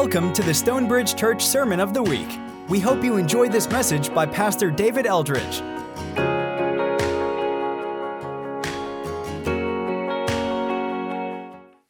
Welcome 0.00 0.32
to 0.34 0.42
the 0.44 0.54
Stonebridge 0.54 1.16
Church 1.16 1.44
Sermon 1.44 1.80
of 1.80 1.92
the 1.92 2.04
Week. 2.04 2.28
We 2.68 2.78
hope 2.78 3.02
you 3.02 3.16
enjoy 3.16 3.48
this 3.48 3.68
message 3.68 4.14
by 4.14 4.26
Pastor 4.26 4.70
David 4.70 5.06
Eldridge. 5.06 5.60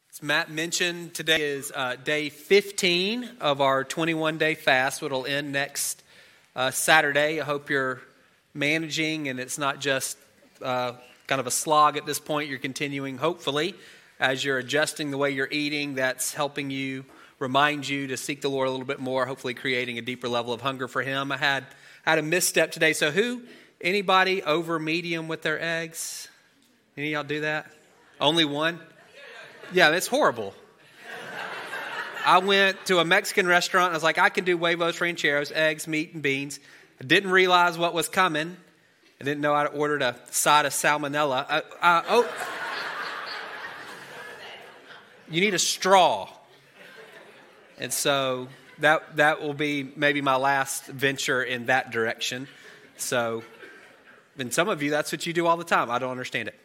As 0.09 0.23
Matt 0.23 0.49
mentioned, 0.49 1.13
today 1.13 1.39
is 1.39 1.71
uh, 1.75 1.97
day 2.03 2.29
15 2.29 3.29
of 3.41 3.61
our 3.61 3.83
21 3.83 4.39
day 4.39 4.55
fast, 4.55 5.03
which 5.03 5.11
will 5.11 5.27
end 5.27 5.51
next 5.51 6.01
uh, 6.55 6.71
Saturday. 6.71 7.39
I 7.39 7.43
hope 7.43 7.69
you're 7.69 8.01
managing 8.55 9.27
and 9.27 9.39
it's 9.39 9.59
not 9.59 9.79
just 9.79 10.17
uh, 10.63 10.93
kind 11.27 11.39
of 11.39 11.45
a 11.45 11.51
slog 11.51 11.95
at 11.95 12.07
this 12.07 12.19
point. 12.19 12.49
You're 12.49 12.57
continuing, 12.57 13.19
hopefully, 13.19 13.75
as 14.19 14.43
you're 14.43 14.57
adjusting 14.57 15.11
the 15.11 15.17
way 15.19 15.29
you're 15.29 15.47
eating, 15.51 15.93
that's 15.93 16.33
helping 16.33 16.71
you 16.71 17.05
remind 17.39 17.87
you 17.87 18.07
to 18.07 18.17
seek 18.17 18.41
the 18.41 18.49
Lord 18.49 18.67
a 18.67 18.71
little 18.71 18.85
bit 18.85 18.99
more, 18.99 19.25
hopefully 19.25 19.53
creating 19.53 19.97
a 19.97 20.01
deeper 20.01 20.27
level 20.27 20.53
of 20.53 20.61
hunger 20.61 20.87
for 20.87 21.01
Him. 21.01 21.31
I 21.31 21.37
had 21.37 21.65
had 22.03 22.19
a 22.19 22.21
misstep 22.21 22.71
today. 22.71 22.93
So 22.93 23.11
who? 23.11 23.41
Anybody 23.81 24.43
over 24.43 24.77
medium 24.77 25.27
with 25.27 25.41
their 25.41 25.61
eggs? 25.61 26.27
Any 26.97 27.07
of 27.07 27.11
y'all 27.13 27.23
do 27.23 27.41
that? 27.41 27.71
Only 28.19 28.43
one? 28.45 28.79
Yeah, 29.71 29.91
it's 29.91 30.07
horrible. 30.07 30.53
I 32.25 32.39
went 32.39 32.85
to 32.87 32.99
a 32.99 33.05
Mexican 33.05 33.47
restaurant. 33.47 33.91
I 33.91 33.93
was 33.93 34.03
like, 34.03 34.17
I 34.17 34.27
can 34.27 34.43
do 34.43 34.57
huevos 34.57 34.99
rancheros, 34.99 35.53
eggs, 35.53 35.87
meat, 35.87 36.13
and 36.13 36.21
beans. 36.21 36.59
I 37.01 37.05
didn't 37.05 37.31
realize 37.31 37.77
what 37.77 37.93
was 37.93 38.09
coming. 38.09 38.57
I 39.21 39.23
didn't 39.23 39.39
know 39.39 39.53
I'd 39.53 39.67
ordered 39.67 40.01
a 40.01 40.17
side 40.31 40.65
of 40.65 40.73
salmonella. 40.73 41.63
Oh, 41.81 42.29
you 45.29 45.39
need 45.39 45.53
a 45.53 45.59
straw. 45.59 46.29
And 47.79 47.93
so 47.93 48.47
that, 48.79 49.15
that 49.17 49.41
will 49.41 49.53
be 49.53 49.91
maybe 49.95 50.21
my 50.21 50.35
last 50.35 50.85
venture 50.87 51.41
in 51.43 51.67
that 51.67 51.91
direction. 51.91 52.47
So, 52.97 53.43
and 54.37 54.53
some 54.53 54.69
of 54.69 54.81
you, 54.83 54.89
that's 54.89 55.11
what 55.11 55.25
you 55.25 55.33
do 55.33 55.47
all 55.47 55.57
the 55.57 55.63
time. 55.63 55.89
I 55.89 55.99
don't 55.99 56.11
understand 56.11 56.47
it. 56.49 56.55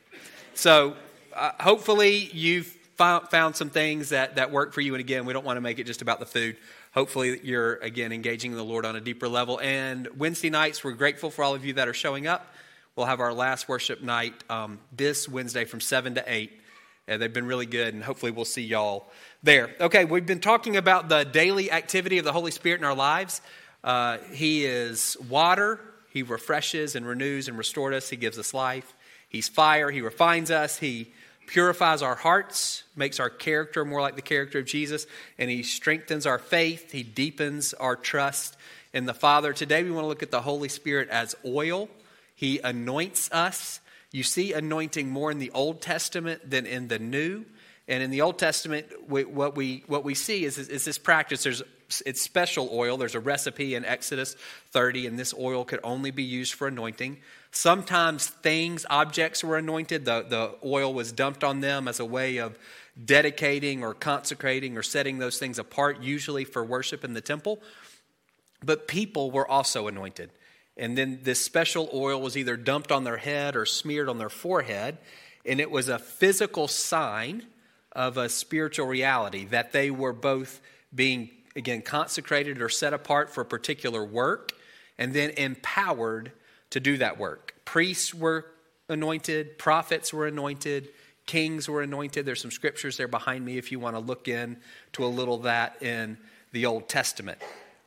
So, 0.55 0.97
uh, 1.35 1.51
hopefully, 1.61 2.31
you've 2.33 2.67
found, 2.97 3.29
found 3.29 3.57
some 3.57 3.70
things 3.70 4.11
that, 4.11 4.37
that 4.37 4.53
work 4.53 4.73
for 4.73 4.81
you. 4.81 4.95
And 4.95 5.01
again, 5.01 5.25
we 5.27 5.33
don't 5.33 5.45
want 5.45 5.57
to 5.57 5.61
make 5.61 5.79
it 5.79 5.85
just 5.85 6.03
about 6.03 6.20
the 6.20 6.27
food. 6.27 6.57
Hopefully, 6.92 7.41
you're 7.42 7.77
again 7.77 8.12
engaging 8.12 8.55
the 8.55 8.62
Lord 8.62 8.87
on 8.87 8.95
a 8.95 9.01
deeper 9.01 9.29
level. 9.29 9.61
And 9.61 10.09
Wednesday 10.17 10.51
nights, 10.51 10.85
we're 10.85 10.92
grateful 10.92 11.31
for 11.31 11.42
all 11.42 11.55
of 11.55 11.65
you 11.65 11.73
that 11.75 11.89
are 11.89 11.95
showing 11.95 12.27
up. 12.27 12.55
We'll 12.95 13.07
have 13.07 13.19
our 13.19 13.35
last 13.35 13.69
worship 13.69 14.03
night 14.03 14.35
um, 14.48 14.79
this 14.92 15.29
Wednesday 15.29 15.65
from 15.65 15.81
7 15.81 16.15
to 16.15 16.25
8. 16.33 16.53
And 17.07 17.21
they've 17.21 17.33
been 17.33 17.47
really 17.47 17.67
good, 17.67 17.93
and 17.93 18.03
hopefully, 18.03 18.33
we'll 18.33 18.47
see 18.47 18.63
y'all 18.63 19.11
there. 19.43 19.75
Okay, 19.79 20.07
we've 20.07 20.25
been 20.25 20.41
talking 20.41 20.77
about 20.77 21.09
the 21.09 21.25
daily 21.25 21.71
activity 21.71 22.19
of 22.19 22.25
the 22.25 22.33
Holy 22.33 22.51
Spirit 22.51 22.81
in 22.81 22.85
our 22.85 22.95
lives. 22.95 23.43
Uh, 23.83 24.17
he 24.33 24.65
is 24.65 25.17
water, 25.29 25.79
He 26.09 26.23
refreshes 26.23 26.97
and 26.97 27.07
renews 27.07 27.49
and 27.49 27.59
restores 27.59 27.95
us, 27.95 28.09
He 28.09 28.17
gives 28.17 28.39
us 28.39 28.55
life. 28.55 28.95
He's 29.29 29.49
fire, 29.49 29.91
He 29.91 30.01
refines 30.01 30.51
us, 30.51 30.79
He 30.79 31.13
purifies 31.47 32.01
our 32.01 32.15
hearts, 32.15 32.85
makes 32.97 33.21
our 33.21 33.29
character 33.29 33.85
more 33.85 34.01
like 34.01 34.17
the 34.17 34.23
character 34.23 34.61
of 34.61 34.65
Jesus, 34.65 35.07
and 35.39 35.51
He 35.51 35.63
strengthens 35.63 36.25
our 36.25 36.39
faith, 36.39 36.93
He 36.93 37.03
deepens 37.03 37.75
our 37.75 37.97
trust 37.97 38.57
in 38.95 39.05
the 39.05 39.13
Father. 39.13 39.53
Today, 39.53 39.83
we 39.83 39.91
want 39.91 40.05
to 40.05 40.09
look 40.09 40.23
at 40.23 40.31
the 40.31 40.41
Holy 40.41 40.70
Spirit 40.70 41.11
as 41.11 41.35
oil. 41.45 41.91
He 42.35 42.61
anoints 42.61 43.31
us. 43.31 43.81
You 44.14 44.23
see 44.23 44.52
anointing 44.52 45.11
more 45.11 45.33
in 45.33 45.41
the 45.41 45.51
Old 45.51 45.83
Testament 45.83 46.48
than 46.48 46.67
in 46.67 46.86
the 46.86 47.01
New. 47.01 47.45
And 47.89 48.01
in 48.01 48.13
the 48.13 48.20
Old 48.20 48.39
Testament, 48.39 48.86
we, 49.08 49.25
what, 49.25 49.57
we, 49.57 49.83
what 49.89 50.05
we 50.05 50.14
see 50.14 50.45
is, 50.45 50.57
is, 50.57 50.69
is, 50.69 50.85
this 50.85 50.98
practice. 50.98 51.42
There's, 51.42 51.64
it's 52.07 52.23
special 52.23 52.69
oil. 52.73 52.97
There's 52.97 53.17
a 53.17 53.20
recipe 53.20 53.75
in 53.75 53.85
Exodus 53.85 54.36
30, 54.70 55.08
and 55.08 55.19
this 55.19 55.35
oil 55.36 55.64
could 55.64 55.80
only 55.83 56.13
be 56.13 56.23
used 56.23 56.55
for 56.55 56.69
anointing. 56.69 57.19
Sometimes 57.51 58.29
things, 58.29 58.86
objects 58.89 59.42
were 59.42 59.57
anointed. 59.57 60.05
The, 60.05 60.25
the 60.29 60.55
oil 60.64 60.95
was 60.95 61.11
dumped 61.11 61.42
on 61.42 61.58
them 61.58 61.89
as 61.89 61.98
a 61.98 62.05
way 62.05 62.36
of 62.36 62.57
dedicating 63.05 63.83
or 63.83 63.95
consecrating 63.95 64.79
or 64.79 64.85
setting 64.85 65.19
those 65.19 65.41
things 65.41 65.58
apart, 65.58 66.05
usually 66.05 66.45
for 66.45 66.63
worship 66.63 67.02
in 67.02 67.14
the 67.14 67.20
temple. 67.20 67.61
But 68.64 68.86
people 68.86 69.33
were 69.33 69.51
also 69.51 69.89
anointed. 69.89 70.31
And 70.77 70.98
then 70.98 71.20
this 71.23 71.40
special 71.40 71.89
oil 71.95 72.20
was 72.20 72.36
either 72.36 72.57
dumped 72.57 72.90
on 72.90 73.05
their 73.05 73.17
head 73.17 73.55
or 73.55 73.64
smeared 73.64 74.08
on 74.08 74.18
their 74.18 74.29
forehead. 74.29 74.98
And 75.46 75.61
it 75.61 75.70
was 75.70 75.89
a 75.89 75.98
physical 75.98 76.68
sign 76.68 77.46
of 77.92 78.17
a 78.17 78.29
spiritual 78.29 78.86
reality, 78.86 79.45
that 79.46 79.73
they 79.73 79.90
were 79.90 80.13
both 80.13 80.61
being, 80.92 81.30
again, 81.55 81.80
consecrated 81.80 82.61
or 82.61 82.68
set 82.68 82.92
apart 82.92 83.30
for 83.30 83.42
a 83.42 83.45
particular 83.45 84.05
work, 84.05 84.52
and 84.98 85.13
then 85.13 85.30
empowered 85.30 86.33
to 86.70 86.80
do 86.80 86.96
that 86.96 87.18
work. 87.18 87.55
Priests 87.64 88.13
were 88.13 88.46
anointed, 88.89 89.58
prophets 89.58 90.13
were 90.13 90.27
anointed, 90.27 90.89
kings 91.27 91.68
were 91.68 91.83
anointed. 91.83 92.27
There's 92.27 92.42
some 92.42 92.51
scriptures 92.51 92.96
there 92.96 93.08
behind 93.08 93.45
me 93.45 93.58
if 93.58 93.70
you 93.70 93.79
want 93.79 93.95
to 93.95 94.01
look 94.01 94.27
in 94.29 94.57
to 94.95 95.05
a 95.05 95.07
little 95.07 95.39
that 95.39 95.83
in 95.83 96.18
the 96.52 96.67
Old 96.67 96.89
Testament. 96.89 97.39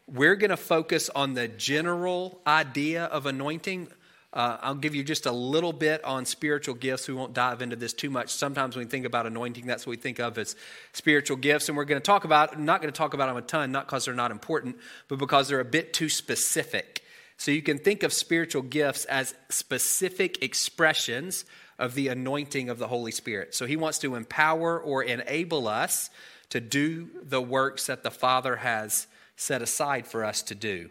We're 0.08 0.36
going 0.36 0.52
to 0.52 0.58
focus 0.58 1.10
on 1.14 1.34
the 1.34 1.48
general 1.48 2.42
idea 2.48 3.06
of 3.06 3.26
anointing 3.26 3.90
uh, 4.34 4.58
I'll 4.62 4.76
give 4.76 4.94
you 4.94 5.04
just 5.04 5.26
a 5.26 5.32
little 5.32 5.74
bit 5.74 6.04
on 6.04 6.26
spiritual 6.26 6.76
gifts. 6.76 7.08
We 7.08 7.14
won't 7.14 7.34
dive 7.34 7.62
into 7.62 7.76
this 7.76 7.94
too 7.94 8.10
much. 8.10 8.30
Sometimes 8.30 8.76
when 8.76 8.86
we 8.86 8.90
think 8.92 9.06
about 9.06 9.26
anointing, 9.26 9.66
that's 9.66 9.88
what 9.88 9.92
we 9.92 9.98
think 9.98 10.20
of 10.20 10.38
as 10.38 10.56
spiritual 10.94 11.38
gifts. 11.38 11.70
And 11.70 11.78
we're 11.78 11.86
going 11.86 12.00
to 12.00 12.06
talk 12.06 12.26
about, 12.26 12.60
not 12.60 12.82
going 12.82 12.94
to 12.94 12.98
talk 12.98 13.14
about 13.14 13.28
them 13.28 13.38
a 13.38 13.42
ton, 13.42 13.72
not 13.72 13.88
because 13.88 14.06
they're 14.06 14.14
not 14.14 14.32
important, 14.32 14.78
but 15.08 15.18
because 15.18 15.48
they're 15.48 15.60
a 15.60 15.66
bit 15.66 15.94
too 15.94 16.08
specific. 16.08 17.04
So 17.38 17.52
you 17.52 17.62
can 17.62 17.80
think 17.80 18.04
of 18.04 18.12
spiritual 18.12 18.64
gifts 18.64 19.06
as 19.06 19.34
specific 19.50 20.44
expressions 20.44 21.46
of 21.80 21.96
the 21.96 22.10
anointing 22.10 22.70
of 22.70 22.80
the 22.80 22.88
Holy 22.88 23.12
Spirit. 23.12 23.56
So 23.56 23.66
he 23.66 23.76
wants 23.76 24.00
to 24.00 24.16
empower 24.16 24.80
or 24.80 25.04
enable 25.04 25.68
us 25.68 26.10
to 26.50 26.60
do 26.60 27.10
the 27.24 27.42
works 27.42 27.86
that 27.86 28.04
the 28.04 28.12
Father 28.12 28.58
has 28.58 29.08
set 29.38 29.62
aside 29.62 30.06
for 30.06 30.26
us 30.26 30.42
to 30.42 30.56
do 30.56 30.90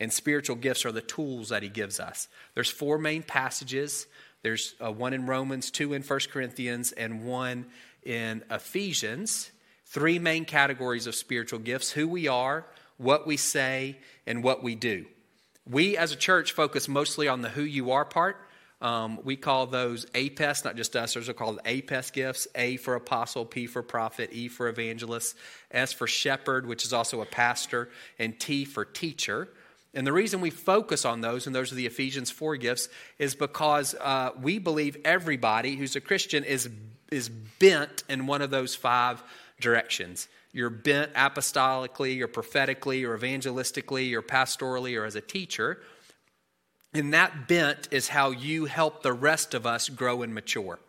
and 0.00 0.12
spiritual 0.12 0.56
gifts 0.56 0.84
are 0.84 0.92
the 0.92 1.00
tools 1.00 1.48
that 1.48 1.62
he 1.62 1.68
gives 1.68 1.98
us. 1.98 2.28
There's 2.54 2.70
four 2.70 2.98
main 2.98 3.22
passages. 3.22 4.06
There's 4.42 4.74
uh, 4.80 4.92
one 4.92 5.12
in 5.12 5.26
Romans, 5.26 5.70
two 5.70 5.92
in 5.92 6.02
1 6.02 6.20
Corinthians, 6.30 6.92
and 6.92 7.24
one 7.24 7.66
in 8.04 8.44
Ephesians. 8.50 9.50
Three 9.86 10.18
main 10.18 10.44
categories 10.44 11.06
of 11.06 11.14
spiritual 11.14 11.58
gifts 11.58 11.92
who 11.92 12.06
we 12.06 12.28
are, 12.28 12.66
what 12.96 13.26
we 13.26 13.36
say, 13.36 13.98
and 14.26 14.44
what 14.44 14.62
we 14.62 14.74
do. 14.74 15.06
We 15.68 15.96
as 15.96 16.12
a 16.12 16.16
church 16.16 16.52
focus 16.52 16.88
mostly 16.88 17.26
on 17.26 17.42
the 17.42 17.50
who 17.50 17.62
you 17.62 17.90
are 17.90 18.04
part. 18.04 18.36
Um, 18.80 19.18
we 19.24 19.36
call 19.36 19.66
those 19.66 20.06
APEST, 20.14 20.64
not 20.64 20.76
just 20.76 20.94
us, 20.94 21.14
those 21.14 21.28
are 21.28 21.34
called 21.34 21.58
APEST 21.64 22.12
gifts 22.12 22.46
A 22.54 22.76
for 22.76 22.94
apostle, 22.94 23.44
P 23.44 23.66
for 23.66 23.82
prophet, 23.82 24.30
E 24.32 24.46
for 24.48 24.68
evangelist, 24.68 25.36
S 25.70 25.92
for 25.92 26.06
shepherd, 26.06 26.64
which 26.66 26.84
is 26.84 26.92
also 26.92 27.20
a 27.20 27.26
pastor, 27.26 27.88
and 28.18 28.38
T 28.38 28.64
for 28.64 28.84
teacher. 28.84 29.48
And 29.94 30.06
the 30.06 30.12
reason 30.12 30.40
we 30.40 30.50
focus 30.50 31.04
on 31.04 31.22
those, 31.22 31.46
and 31.46 31.56
those 31.56 31.72
are 31.72 31.74
the 31.74 31.86
Ephesians 31.86 32.30
4 32.30 32.56
gifts, 32.56 32.88
is 33.18 33.34
because 33.34 33.94
uh, 33.94 34.30
we 34.40 34.58
believe 34.58 34.96
everybody 35.04 35.74
who's 35.74 35.96
a 35.96 36.00
Christian 36.00 36.44
is, 36.44 36.68
is 37.10 37.28
bent 37.28 38.04
in 38.08 38.26
one 38.26 38.42
of 38.42 38.50
those 38.50 38.76
five 38.76 39.22
directions. 39.60 40.28
You're 40.52 40.70
bent 40.70 41.14
apostolically, 41.14 42.20
or 42.20 42.28
prophetically, 42.28 43.04
or 43.04 43.18
evangelistically, 43.18 44.12
or 44.12 44.22
pastorally, 44.22 44.96
or 44.98 45.04
as 45.04 45.16
a 45.16 45.20
teacher. 45.20 45.80
And 46.98 47.14
that 47.14 47.46
bent 47.46 47.86
is 47.92 48.08
how 48.08 48.30
you 48.30 48.64
help 48.64 49.02
the 49.04 49.12
rest 49.12 49.54
of 49.54 49.66
us 49.66 49.88
grow 49.88 50.22
and 50.22 50.34
mature. 50.34 50.80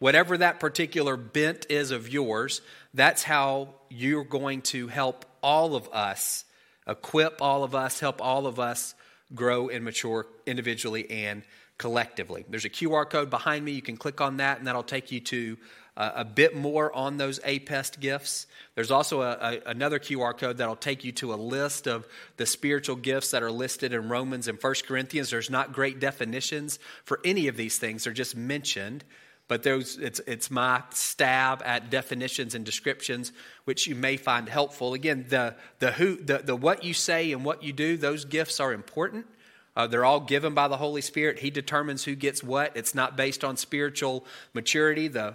Whatever 0.00 0.36
that 0.38 0.58
particular 0.58 1.16
bent 1.16 1.66
is 1.70 1.92
of 1.92 2.08
yours, 2.08 2.60
that's 2.92 3.22
how 3.22 3.68
you're 3.88 4.24
going 4.24 4.62
to 4.62 4.88
help 4.88 5.24
all 5.44 5.76
of 5.76 5.88
us 5.92 6.44
equip 6.88 7.40
all 7.40 7.62
of 7.62 7.76
us, 7.76 8.00
help 8.00 8.20
all 8.20 8.48
of 8.48 8.58
us 8.58 8.96
grow 9.34 9.68
and 9.68 9.84
mature 9.84 10.26
individually 10.46 11.08
and 11.10 11.44
collectively. 11.78 12.44
There's 12.48 12.64
a 12.64 12.70
QR 12.70 13.08
code 13.08 13.30
behind 13.30 13.64
me. 13.64 13.70
You 13.70 13.82
can 13.82 13.96
click 13.96 14.20
on 14.20 14.38
that, 14.38 14.58
and 14.58 14.66
that'll 14.66 14.82
take 14.82 15.12
you 15.12 15.20
to 15.20 15.56
a 15.96 16.24
bit 16.24 16.54
more 16.54 16.94
on 16.94 17.16
those 17.16 17.38
APEST 17.40 18.00
gifts. 18.00 18.46
There's 18.74 18.90
also 18.90 19.22
a, 19.22 19.38
a, 19.40 19.70
another 19.70 19.98
QR 19.98 20.36
code 20.36 20.58
that'll 20.58 20.76
take 20.76 21.04
you 21.04 21.12
to 21.12 21.32
a 21.32 21.36
list 21.36 21.86
of 21.86 22.06
the 22.36 22.44
spiritual 22.44 22.96
gifts 22.96 23.30
that 23.30 23.42
are 23.42 23.50
listed 23.50 23.94
in 23.94 24.08
Romans 24.08 24.48
and 24.48 24.58
1 24.60 24.74
Corinthians. 24.86 25.30
There's 25.30 25.50
not 25.50 25.72
great 25.72 25.98
definitions 25.98 26.78
for 27.04 27.20
any 27.24 27.48
of 27.48 27.56
these 27.56 27.78
things, 27.78 28.04
they're 28.04 28.12
just 28.12 28.36
mentioned 28.36 29.04
but 29.48 29.62
those, 29.62 29.96
it's, 29.98 30.20
it's 30.26 30.50
my 30.50 30.82
stab 30.90 31.62
at 31.64 31.88
definitions 31.88 32.54
and 32.54 32.64
descriptions, 32.64 33.32
which 33.64 33.86
you 33.86 33.94
may 33.94 34.16
find 34.16 34.48
helpful. 34.48 34.94
Again, 34.94 35.26
the, 35.28 35.54
the, 35.78 35.92
who, 35.92 36.16
the, 36.16 36.38
the 36.38 36.56
what 36.56 36.82
you 36.82 36.92
say 36.92 37.32
and 37.32 37.44
what 37.44 37.62
you 37.62 37.72
do, 37.72 37.96
those 37.96 38.24
gifts 38.24 38.58
are 38.58 38.72
important. 38.72 39.26
Uh, 39.76 39.86
they're 39.86 40.04
all 40.04 40.20
given 40.20 40.54
by 40.54 40.68
the 40.68 40.78
Holy 40.78 41.00
Spirit. 41.00 41.38
He 41.38 41.50
determines 41.50 42.02
who 42.02 42.14
gets 42.14 42.42
what. 42.42 42.76
It's 42.76 42.94
not 42.94 43.16
based 43.16 43.44
on 43.44 43.56
spiritual 43.56 44.24
maturity. 44.52 45.06
The 45.06 45.34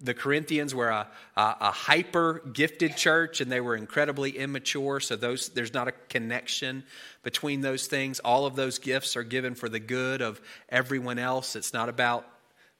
the 0.00 0.14
Corinthians 0.14 0.74
were 0.74 0.88
a, 0.88 1.08
a, 1.36 1.56
a 1.60 1.70
hyper 1.70 2.42
gifted 2.52 2.96
church 2.96 3.40
and 3.40 3.50
they 3.50 3.60
were 3.60 3.76
incredibly 3.76 4.36
immature, 4.36 5.00
so 5.00 5.16
those, 5.16 5.48
there's 5.50 5.72
not 5.72 5.88
a 5.88 5.92
connection 5.92 6.84
between 7.22 7.62
those 7.62 7.86
things. 7.86 8.20
All 8.20 8.44
of 8.44 8.56
those 8.56 8.78
gifts 8.78 9.16
are 9.16 9.22
given 9.22 9.54
for 9.54 9.68
the 9.68 9.80
good 9.80 10.20
of 10.20 10.40
everyone 10.68 11.18
else. 11.18 11.56
It's 11.56 11.72
not 11.72 11.88
about 11.88 12.26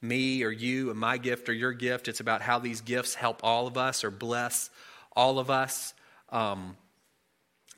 me 0.03 0.45
or 0.45 0.51
you 0.51 0.91
and 0.91 0.99
my 0.99 1.17
gift 1.17 1.49
or 1.49 1.55
your 1.55 1.73
gift. 1.73 2.09
It's 2.09 2.21
about 2.21 2.43
how 2.43 2.59
these 2.59 2.83
gifts 2.83 3.15
help 3.15 3.41
all 3.43 3.67
of 3.67 3.79
us 3.79 4.05
or 4.05 4.11
bless 4.11 4.69
all 5.15 5.39
of 5.39 5.51
us. 5.51 5.95
Um, 6.29 6.77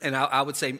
and 0.01 0.15
I, 0.15 0.25
I 0.25 0.41
would 0.41 0.57
say 0.57 0.79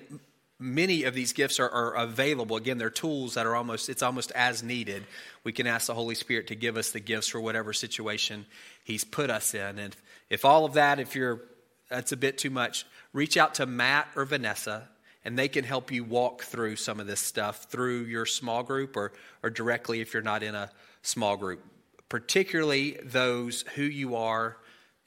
many 0.60 1.04
of 1.04 1.14
these 1.14 1.34
gifts 1.34 1.60
are, 1.60 1.70
are, 1.70 1.96
available. 1.96 2.58
Again 2.58 2.78
they're 2.78 2.90
tools 2.90 3.36
that 3.36 3.46
are 3.46 3.56
almost 3.56 3.90
it's 3.90 4.04
almost 4.04 4.32
as 4.32 4.62
needed. 4.62 5.06
We 5.44 5.54
can 5.54 5.68
ask 5.68 5.88
the 5.88 5.94
holy 5.94 6.16
spirit 6.16 6.48
to 6.48 6.56
give 6.56 6.78
us 6.78 6.92
the 6.92 7.00
gifts 7.00 7.30
for 7.30 7.40
whatever 7.40 7.74
situation 7.74 8.46
he's 8.84 9.04
put 9.04 9.30
us 9.30 9.54
in. 9.54 9.80
And 9.80 9.96
if 10.30 10.46
all 10.46 10.66
of 10.66 10.74
that 10.74 11.00
if 11.00 11.16
you're 11.16 11.42
that's 11.90 12.12
a 12.12 12.18
bit 12.18 12.38
too 12.38 12.50
much 12.50 12.86
reach 13.14 13.38
out 13.38 13.56
to 13.56 13.66
matt 13.66 14.08
or 14.16 14.26
vanessa 14.26 14.88
and 15.26 15.38
they 15.38 15.48
can 15.48 15.64
help 15.64 15.92
you 15.92 16.04
walk 16.04 16.44
through 16.44 16.76
some 16.76 17.00
of 17.00 17.08
this 17.08 17.20
stuff 17.20 17.64
through 17.70 18.02
your 18.04 18.26
small 18.26 18.64
group 18.64 18.96
or, 18.96 19.12
or 19.44 19.50
directly 19.50 20.02
if 20.02 20.14
you're 20.14 20.24
not 20.24 20.44
in 20.44 20.56
a 20.56 20.70
small 21.02 21.38
group. 21.38 21.64
Particularly 22.08 22.98
those 23.04 23.64
who 23.76 23.84
you 23.84 24.16
are 24.16 24.58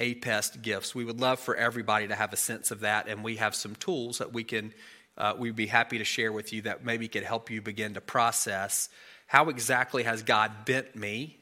APEST 0.00 0.62
gifts. 0.62 0.94
We 0.94 1.04
would 1.04 1.20
love 1.20 1.38
for 1.38 1.54
everybody 1.54 2.08
to 2.08 2.14
have 2.14 2.32
a 2.32 2.36
sense 2.36 2.70
of 2.70 2.80
that, 2.80 3.08
and 3.08 3.22
we 3.22 3.36
have 3.36 3.54
some 3.54 3.74
tools 3.76 4.18
that 4.18 4.32
we 4.32 4.42
can 4.44 4.72
uh, 5.18 5.34
we'd 5.36 5.56
be 5.56 5.66
happy 5.66 5.98
to 5.98 6.04
share 6.04 6.32
with 6.32 6.52
you 6.52 6.62
that 6.62 6.84
maybe 6.84 7.08
could 7.08 7.24
help 7.24 7.50
you 7.50 7.60
begin 7.60 7.94
to 7.94 8.00
process 8.00 8.88
how 9.26 9.48
exactly 9.48 10.02
has 10.02 10.22
God 10.22 10.64
bent 10.64 10.94
me 10.94 11.38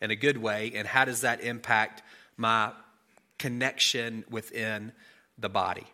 in 0.00 0.10
a 0.10 0.16
good 0.16 0.36
way, 0.36 0.72
and 0.74 0.86
how 0.86 1.04
does 1.04 1.20
that 1.20 1.40
impact 1.40 2.02
my 2.36 2.72
connection 3.38 4.24
within 4.30 4.92
the 5.38 5.48
body. 5.48 5.86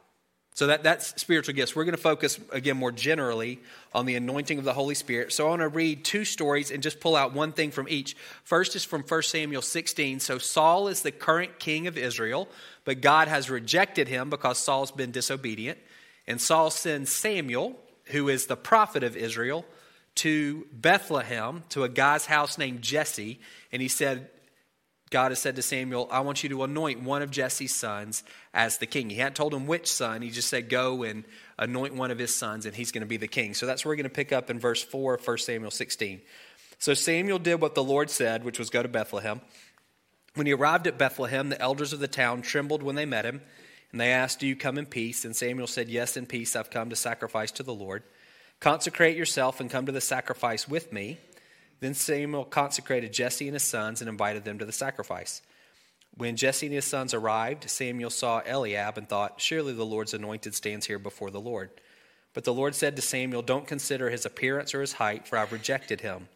So 0.58 0.66
that, 0.66 0.82
that's 0.82 1.20
spiritual 1.20 1.54
gifts. 1.54 1.76
We're 1.76 1.84
going 1.84 1.94
to 1.94 2.02
focus 2.02 2.40
again 2.50 2.76
more 2.76 2.90
generally 2.90 3.60
on 3.94 4.06
the 4.06 4.16
anointing 4.16 4.58
of 4.58 4.64
the 4.64 4.72
Holy 4.72 4.96
Spirit. 4.96 5.32
So 5.32 5.46
I 5.46 5.50
want 5.50 5.62
to 5.62 5.69
read 5.69 6.04
two 6.04 6.24
stories 6.24 6.72
and 6.72 6.82
just 6.82 6.98
pull 6.98 7.14
out 7.14 7.32
one 7.32 7.52
thing 7.52 7.70
from 7.70 7.86
each. 7.88 8.16
First 8.42 8.74
is 8.74 8.84
from 8.84 9.02
1 9.02 9.22
Samuel 9.22 9.62
16. 9.62 10.19
So 10.19 10.38
Saul 10.38 10.88
is 10.88 11.02
the 11.02 11.12
current 11.12 11.60
king 11.60 11.86
of 11.86 11.96
Israel, 11.96 12.48
but 12.84 13.00
God 13.00 13.28
has 13.28 13.48
rejected 13.48 14.08
him 14.08 14.31
because 14.31 14.58
Saul's 14.58 14.90
been 14.90 15.12
disobedient. 15.12 15.78
And 16.28 16.40
Saul 16.40 16.70
sends 16.70 17.10
Samuel, 17.10 17.75
who 18.04 18.28
is 18.28 18.46
the 18.46 18.56
prophet 18.56 19.02
of 19.02 19.16
Israel, 19.16 19.64
to 20.16 20.66
Bethlehem 20.72 21.64
to 21.70 21.84
a 21.84 21.88
guy's 21.88 22.26
house 22.26 22.58
named 22.58 22.82
Jesse. 22.82 23.40
And 23.72 23.80
he 23.80 23.88
said, 23.88 24.28
God 25.10 25.30
has 25.30 25.38
said 25.38 25.56
to 25.56 25.62
Samuel, 25.62 26.06
I 26.10 26.20
want 26.20 26.42
you 26.42 26.50
to 26.50 26.64
anoint 26.64 27.02
one 27.02 27.22
of 27.22 27.30
Jesse's 27.30 27.75
sons 27.75 28.25
as 28.52 28.76
the 28.76 28.84
king. 28.84 29.08
He 29.08 29.16
hadn't 29.16 29.36
told 29.36 29.54
him 29.54 29.66
which 29.66 29.90
son. 29.90 30.20
He 30.20 30.28
just 30.28 30.50
said, 30.50 30.69
Go 30.69 31.02
and 31.02 31.25
anoint 31.58 31.94
one 31.94 32.10
of 32.10 32.19
his 32.19 32.34
sons, 32.34 32.66
and 32.66 32.76
he's 32.76 32.92
going 32.92 33.00
to 33.00 33.06
be 33.06 33.16
the 33.16 33.26
king. 33.26 33.54
So 33.54 33.64
that's 33.64 33.84
where 33.84 33.92
we're 33.92 33.96
going 33.96 34.04
to 34.04 34.10
pick 34.10 34.31
up 34.31 34.50
in 34.50 34.60
verse 34.60 34.82
4 34.82 35.14
of 35.14 35.26
1 35.26 35.38
Samuel 35.38 35.70
16. 35.70 36.20
So 36.78 36.92
Samuel 36.92 37.38
did 37.38 37.60
what 37.60 37.74
the 37.74 37.82
Lord 37.82 38.10
said, 38.10 38.44
which 38.44 38.58
was 38.58 38.69
go 38.69 38.82
to 38.82 38.88
Bethlehem. 38.88 39.40
When 40.34 40.46
he 40.46 40.52
arrived 40.52 40.86
at 40.86 40.98
Bethlehem, 40.98 41.48
the 41.48 41.60
elders 41.60 41.94
of 41.94 42.00
the 42.00 42.06
town 42.06 42.42
trembled 42.42 42.82
when 42.82 42.96
they 42.96 43.06
met 43.06 43.24
him. 43.24 43.40
And 43.93 44.00
they 44.00 44.12
asked, 44.12 44.40
Do 44.40 44.46
you 44.46 44.56
come 44.56 44.79
in 44.79 44.87
peace? 44.87 45.25
And 45.25 45.35
Samuel 45.35 45.67
said, 45.67 45.88
Yes, 45.88 46.17
in 46.17 46.26
peace 46.26 46.55
I've 46.55 46.70
come 46.70 46.90
to 46.90 46.96
sacrifice 46.96 47.50
to 47.52 47.62
the 47.62 47.75
Lord. 47.75 48.02
Consecrate 48.61 49.17
yourself 49.17 49.61
and 49.61 49.70
come 49.70 49.87
to 49.87 49.93
the 49.93 50.00
sacrifice 50.00 50.69
with 50.69 50.93
me. 50.93 51.19
Then 51.81 51.94
Samuel 51.94 52.44
consecrated 52.44 53.12
Jesse 53.12 53.46
and 53.46 53.55
his 53.55 53.62
sons 53.62 54.00
and 54.00 54.08
invited 54.08 54.44
them 54.44 54.58
to 54.58 54.64
the 54.64 54.73
sacrifice. 54.73 55.43
When 56.17 56.37
Jesse 56.37 56.67
and 56.67 56.75
his 56.75 56.85
sons 56.85 57.14
arrived, 57.14 57.70
Samuel 57.70 58.11
saw 58.11 58.43
Eliab 58.44 58.99
and 58.99 59.08
thought, 59.08 59.40
Surely 59.40 59.73
the 59.73 59.87
Lord's 59.87 60.14
anointed 60.14 60.55
stands 60.55 60.87
here 60.87 60.99
before 60.99 61.31
the 61.31 61.41
Lord. 61.41 61.70
But 62.34 62.44
the 62.44 62.55
Lord 62.55 62.75
said 62.75 62.96
to 62.96 63.02
Samuel, 63.02 63.43
Don't 63.43 63.67
consider 63.67 64.11
his 64.11 64.26
appearance 64.26 64.75
or 64.75 64.81
his 64.81 64.94
height, 64.94 65.26
for 65.26 65.38
I've 65.38 65.52
rejected 65.52 66.00
him. 66.00 66.29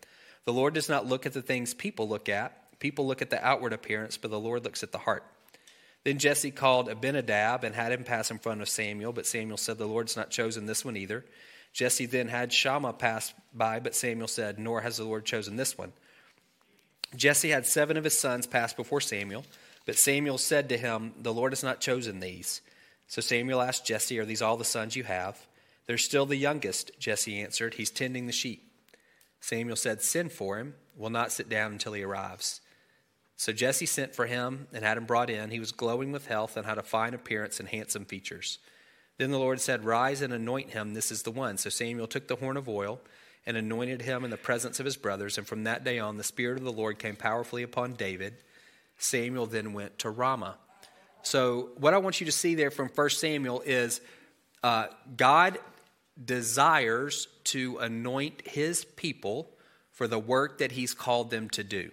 The 0.45 0.53
Lord 0.53 0.75
does 0.75 0.89
not 0.89 1.07
look 1.07 1.27
at 1.27 1.33
the 1.33 1.43
things 1.43 1.75
people 1.75 2.09
look 2.09 2.29
at. 2.29 2.79
People 2.79 3.07
look 3.07 3.23
at 3.23 3.31
the 3.31 3.45
outward 3.45 3.73
appearance, 3.73 4.17
but 4.17 4.31
the 4.31 4.41
Lord 4.41 4.65
looks 4.65 4.83
at 4.83 4.93
the 4.93 4.99
heart. 4.99 5.25
Then 6.05 6.19
Jesse 6.19 6.51
called 6.51 6.89
Abinadab 6.89 7.65
and 7.65 7.75
had 7.75 7.93
him 7.93 8.05
pass 8.05 8.31
in 8.31 8.39
front 8.39 8.61
of 8.61 8.69
Samuel, 8.69 9.13
but 9.13 9.27
Samuel 9.27 9.57
said, 9.57 9.79
The 9.79 9.87
Lord's 9.87 10.17
not 10.17 10.31
chosen 10.31 10.67
this 10.67 10.85
one 10.85 10.97
either. 10.97 11.25
Jesse 11.73 12.07
then 12.07 12.29
had 12.29 12.53
Shammah 12.53 12.95
pass 12.95 13.33
by, 13.55 13.81
but 13.81 13.95
Samuel 13.95 14.29
said, 14.29 14.59
Nor 14.59 14.81
has 14.81 14.97
the 14.97 15.05
Lord 15.05 15.25
chosen 15.25 15.57
this 15.57 15.79
one. 15.79 15.93
Jesse 17.15 17.51
had 17.51 17.67
seven 17.67 17.97
of 17.97 18.05
his 18.05 18.19
sons 18.19 18.47
pass 18.47 18.73
before 18.73 19.01
Samuel, 19.01 19.45
but 19.87 19.97
Samuel 19.97 20.39
said 20.39 20.69
to 20.69 20.79
him, 20.79 21.13
The 21.21 21.33
Lord 21.33 21.53
has 21.53 21.63
not 21.63 21.81
chosen 21.81 22.21
these. 22.21 22.63
So 23.07 23.21
Samuel 23.21 23.61
asked 23.61 23.87
Jesse, 23.87 24.19
Are 24.19 24.25
these 24.25 24.43
all 24.43 24.57
the 24.57 24.65
sons 24.65 24.97
you 24.97 25.05
have? 25.05 25.47
They're 25.87 25.99
still 25.99 26.27
the 26.27 26.37
youngest, 26.37 26.93
Jesse 26.99 27.41
answered. 27.41 27.75
He's 27.75 27.91
tending 27.91 28.27
the 28.27 28.33
sheep. 28.33 28.65
Samuel 29.41 29.77
said, 29.77 30.03
Send 30.03 30.33
for 30.33 30.59
him. 30.59 30.75
We'll 30.97 31.11
not 31.11 31.33
sit 31.33 31.49
down 31.49 31.73
until 31.73 31.93
he 31.93 32.03
arrives. 32.03 32.62
So 33.37 33.53
Jesse 33.53 33.87
sent 33.87 34.15
for 34.15 34.27
him 34.27 34.69
and 34.73 34.85
had 34.85 34.97
him 34.97 35.05
brought 35.05 35.31
in. 35.31 35.51
He 35.51 35.61
was 35.61 35.73
glowing 35.73 36.13
with 36.13 36.27
health 36.27 36.57
and 36.57 36.65
had 36.67 36.79
a 36.79 36.83
fine 36.83 37.15
appearance 37.15 37.59
and 37.59 37.69
handsome 37.69 38.05
features. 38.05 38.59
Then 39.19 39.31
the 39.31 39.39
Lord 39.39 39.61
said, 39.61 39.85
Rise 39.85 40.23
and 40.23 40.33
anoint 40.33 40.71
him. 40.71 40.95
This 40.95 41.11
is 41.11 41.23
the 41.23 41.31
one. 41.31 41.59
So 41.59 41.71
Samuel 41.71 42.07
took 42.07 42.29
the 42.29 42.37
horn 42.37 42.57
of 42.57 42.69
oil 42.69 43.01
and 43.45 43.57
anointed 43.57 44.03
him 44.03 44.25
in 44.25 44.31
the 44.31 44.37
presence 44.37 44.79
of 44.79 44.87
his 44.87 44.97
brothers. 44.97 45.39
And 45.39 45.47
from 45.47 45.65
that 45.65 45.85
day 45.85 45.99
on, 45.99 46.17
the 46.17 46.25
Spirit 46.25 46.59
of 46.59 46.65
the 46.65 46.73
Lord 46.73 46.99
came 46.99 47.17
powerfully 47.17 47.63
upon 47.63 47.95
David. 47.95 48.35
Samuel 48.99 49.47
then 49.47 49.73
went 49.73 49.99
to 50.01 50.11
Ramah. 50.11 50.57
So, 51.23 51.71
what 51.77 51.95
I 51.95 51.99
want 51.99 52.21
you 52.21 52.27
to 52.27 52.33
see 52.33 52.55
there 52.55 52.71
from 52.71 52.89
1 52.89 53.11
Samuel 53.11 53.63
is 53.65 54.01
uh, 54.63 54.87
God 55.17 55.59
desires 56.23 57.29
to 57.45 57.79
anoint 57.79 58.47
his 58.47 58.85
people 58.85 59.51
for 59.93 60.07
the 60.07 60.19
work 60.19 60.59
that 60.59 60.73
he's 60.73 60.95
called 60.95 61.31
them 61.31 61.49
to 61.51 61.65
do. 61.65 61.91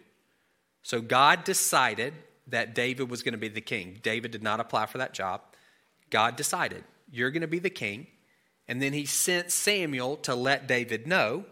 So 0.89 1.01
God 1.01 1.43
decided 1.43 2.15
that 2.47 2.73
David 2.73 3.11
was 3.11 3.21
going 3.21 3.33
to 3.33 3.37
be 3.37 3.47
the 3.47 3.61
king. 3.61 3.99
David 4.01 4.31
did 4.31 4.41
not 4.41 4.59
apply 4.59 4.87
for 4.87 4.97
that 4.97 5.13
job. 5.13 5.41
God 6.09 6.35
decided, 6.35 6.83
you're 7.11 7.29
going 7.29 7.43
to 7.43 7.47
be 7.47 7.59
the 7.59 7.69
king. 7.69 8.07
And 8.67 8.81
then 8.81 8.93
he 8.93 9.05
sent 9.05 9.51
Samuel 9.51 10.17
to 10.23 10.33
let 10.33 10.65
David 10.65 11.05
know 11.05 11.45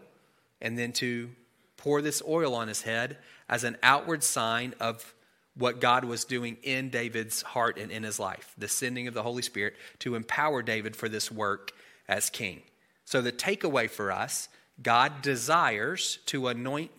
and 0.60 0.76
then 0.76 0.90
to 0.94 1.30
pour 1.76 2.02
this 2.02 2.20
oil 2.26 2.52
on 2.52 2.66
his 2.66 2.82
head 2.82 3.16
as 3.48 3.62
an 3.62 3.76
outward 3.80 4.24
sign 4.24 4.74
of 4.80 5.14
what 5.54 5.80
God 5.80 6.04
was 6.04 6.24
doing 6.24 6.56
in 6.64 6.90
David's 6.90 7.42
heart 7.42 7.78
and 7.78 7.92
in 7.92 8.02
his 8.02 8.18
life, 8.18 8.52
the 8.58 8.66
sending 8.66 9.06
of 9.06 9.14
the 9.14 9.22
Holy 9.22 9.42
Spirit 9.42 9.76
to 10.00 10.16
empower 10.16 10.62
David 10.62 10.96
for 10.96 11.08
this 11.08 11.30
work 11.30 11.70
as 12.08 12.28
king. 12.28 12.62
So, 13.04 13.22
the 13.22 13.30
takeaway 13.30 13.88
for 13.88 14.10
us 14.10 14.48
God 14.82 15.22
desires 15.22 16.18
to 16.26 16.48
anoint 16.48 16.90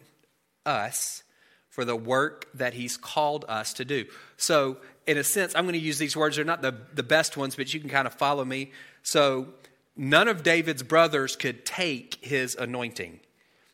us 0.66 1.24
for 1.80 1.86
the 1.86 1.96
work 1.96 2.46
that 2.56 2.74
He's 2.74 2.98
called 2.98 3.46
us 3.48 3.72
to 3.76 3.86
do. 3.86 4.04
So, 4.36 4.80
in 5.08 5.18
a 5.18 5.24
sense, 5.24 5.56
I'm 5.56 5.64
going 5.64 5.80
to 5.80 5.80
use 5.80 5.98
these 5.98 6.14
words. 6.14 6.36
They're 6.36 6.44
not 6.44 6.62
the, 6.62 6.76
the 6.94 7.04
best 7.04 7.38
ones, 7.38 7.56
but 7.56 7.74
you 7.74 7.80
can 7.80 7.90
kind 7.90 8.06
of 8.06 8.14
follow 8.14 8.44
me. 8.44 8.74
So, 9.02 9.48
none 9.96 10.28
of 10.28 10.44
David's 10.44 10.84
brothers 10.84 11.38
could 11.38 11.66
take 11.66 12.18
his 12.20 12.54
anointing, 12.56 13.22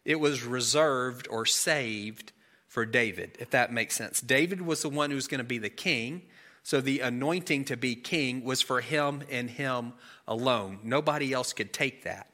it 0.03 0.19
was 0.19 0.43
reserved 0.43 1.27
or 1.31 1.47
saved 1.47 2.31
for 2.67 2.85
David, 2.85 3.38
if 3.39 3.50
that 3.50 3.74
makes 3.74 3.95
sense. 3.95 4.21
David 4.21 4.62
was 4.62 4.83
the 4.83 4.89
one 4.89 5.09
who 5.09 5.15
was 5.15 5.27
going 5.27 5.39
to 5.39 5.43
be 5.43 5.57
the 5.57 5.71
king. 5.71 6.21
So 6.62 6.81
the 6.81 7.00
anointing 7.00 7.65
to 7.65 7.77
be 7.77 7.95
king 7.95 8.43
was 8.43 8.62
for 8.62 8.81
him 8.81 9.24
and 9.31 9.50
him 9.50 9.93
alone. 10.27 10.77
Nobody 10.83 11.33
else 11.33 11.53
could 11.53 11.74
take 11.74 12.03
that. 12.03 12.29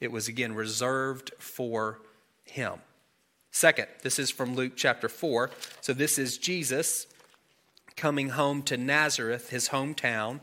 It 0.00 0.10
was 0.10 0.26
again 0.26 0.54
reserved 0.54 1.30
for 1.38 2.00
him. 2.42 2.80
Second, 3.56 3.86
this 4.02 4.18
is 4.18 4.30
from 4.30 4.54
Luke 4.54 4.74
chapter 4.76 5.08
4. 5.08 5.48
So 5.80 5.94
this 5.94 6.18
is 6.18 6.36
Jesus 6.36 7.06
coming 7.96 8.28
home 8.28 8.60
to 8.64 8.76
Nazareth, 8.76 9.48
his 9.48 9.70
hometown, 9.70 10.40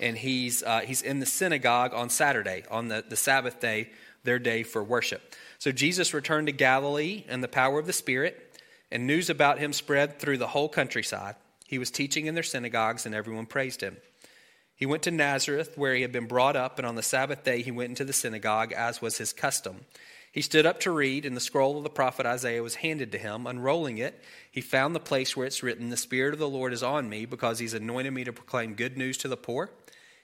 and 0.00 0.16
he's, 0.16 0.62
uh, 0.62 0.80
he's 0.80 1.02
in 1.02 1.20
the 1.20 1.26
synagogue 1.26 1.92
on 1.92 2.08
Saturday, 2.08 2.64
on 2.70 2.88
the, 2.88 3.04
the 3.06 3.14
Sabbath 3.14 3.60
day, 3.60 3.90
their 4.24 4.38
day 4.38 4.62
for 4.62 4.82
worship. 4.82 5.34
So 5.58 5.70
Jesus 5.70 6.14
returned 6.14 6.46
to 6.46 6.52
Galilee 6.54 7.24
in 7.28 7.42
the 7.42 7.46
power 7.46 7.78
of 7.78 7.86
the 7.86 7.92
Spirit, 7.92 8.58
and 8.90 9.06
news 9.06 9.28
about 9.28 9.58
him 9.58 9.74
spread 9.74 10.18
through 10.18 10.38
the 10.38 10.46
whole 10.46 10.70
countryside. 10.70 11.34
He 11.66 11.76
was 11.76 11.90
teaching 11.90 12.24
in 12.24 12.32
their 12.34 12.42
synagogues, 12.42 13.04
and 13.04 13.14
everyone 13.14 13.44
praised 13.44 13.82
him. 13.82 13.98
He 14.74 14.86
went 14.86 15.02
to 15.02 15.10
Nazareth, 15.10 15.76
where 15.76 15.94
he 15.94 16.00
had 16.00 16.12
been 16.12 16.26
brought 16.26 16.56
up, 16.56 16.78
and 16.78 16.86
on 16.86 16.94
the 16.94 17.02
Sabbath 17.02 17.44
day 17.44 17.60
he 17.60 17.70
went 17.70 17.90
into 17.90 18.06
the 18.06 18.14
synagogue, 18.14 18.72
as 18.72 19.02
was 19.02 19.18
his 19.18 19.34
custom. 19.34 19.84
He 20.36 20.42
stood 20.42 20.66
up 20.66 20.80
to 20.80 20.90
read, 20.90 21.24
and 21.24 21.34
the 21.34 21.40
scroll 21.40 21.78
of 21.78 21.82
the 21.82 21.88
prophet 21.88 22.26
Isaiah 22.26 22.62
was 22.62 22.74
handed 22.74 23.10
to 23.12 23.18
him. 23.18 23.46
Unrolling 23.46 23.96
it, 23.96 24.22
he 24.50 24.60
found 24.60 24.94
the 24.94 25.00
place 25.00 25.34
where 25.34 25.46
it's 25.46 25.62
written, 25.62 25.88
The 25.88 25.96
Spirit 25.96 26.34
of 26.34 26.38
the 26.38 26.46
Lord 26.46 26.74
is 26.74 26.82
on 26.82 27.08
me, 27.08 27.24
because 27.24 27.58
he's 27.58 27.72
anointed 27.72 28.12
me 28.12 28.22
to 28.24 28.34
proclaim 28.34 28.74
good 28.74 28.98
news 28.98 29.16
to 29.16 29.28
the 29.28 29.38
poor. 29.38 29.70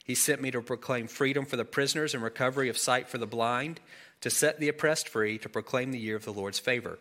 He 0.04 0.14
sent 0.14 0.42
me 0.42 0.50
to 0.50 0.60
proclaim 0.60 1.06
freedom 1.06 1.46
for 1.46 1.56
the 1.56 1.64
prisoners 1.64 2.12
and 2.12 2.22
recovery 2.22 2.68
of 2.68 2.76
sight 2.76 3.08
for 3.08 3.16
the 3.16 3.26
blind, 3.26 3.80
to 4.20 4.28
set 4.28 4.60
the 4.60 4.68
oppressed 4.68 5.08
free, 5.08 5.38
to 5.38 5.48
proclaim 5.48 5.92
the 5.92 5.98
year 5.98 6.16
of 6.16 6.26
the 6.26 6.32
Lord's 6.34 6.58
favor. 6.58 6.98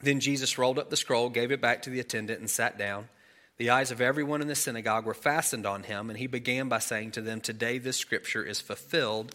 Then 0.00 0.20
Jesus 0.20 0.58
rolled 0.58 0.78
up 0.78 0.90
the 0.90 0.96
scroll, 0.96 1.28
gave 1.28 1.50
it 1.50 1.60
back 1.60 1.82
to 1.82 1.90
the 1.90 1.98
attendant, 1.98 2.38
and 2.38 2.48
sat 2.48 2.78
down. 2.78 3.08
The 3.56 3.70
eyes 3.70 3.90
of 3.90 4.00
everyone 4.00 4.42
in 4.42 4.46
the 4.46 4.54
synagogue 4.54 5.06
were 5.06 5.12
fastened 5.12 5.66
on 5.66 5.82
him, 5.82 6.08
and 6.08 6.20
he 6.20 6.28
began 6.28 6.68
by 6.68 6.78
saying 6.78 7.10
to 7.12 7.20
them, 7.20 7.40
Today 7.40 7.78
this 7.78 7.96
scripture 7.96 8.44
is 8.44 8.60
fulfilled 8.60 9.34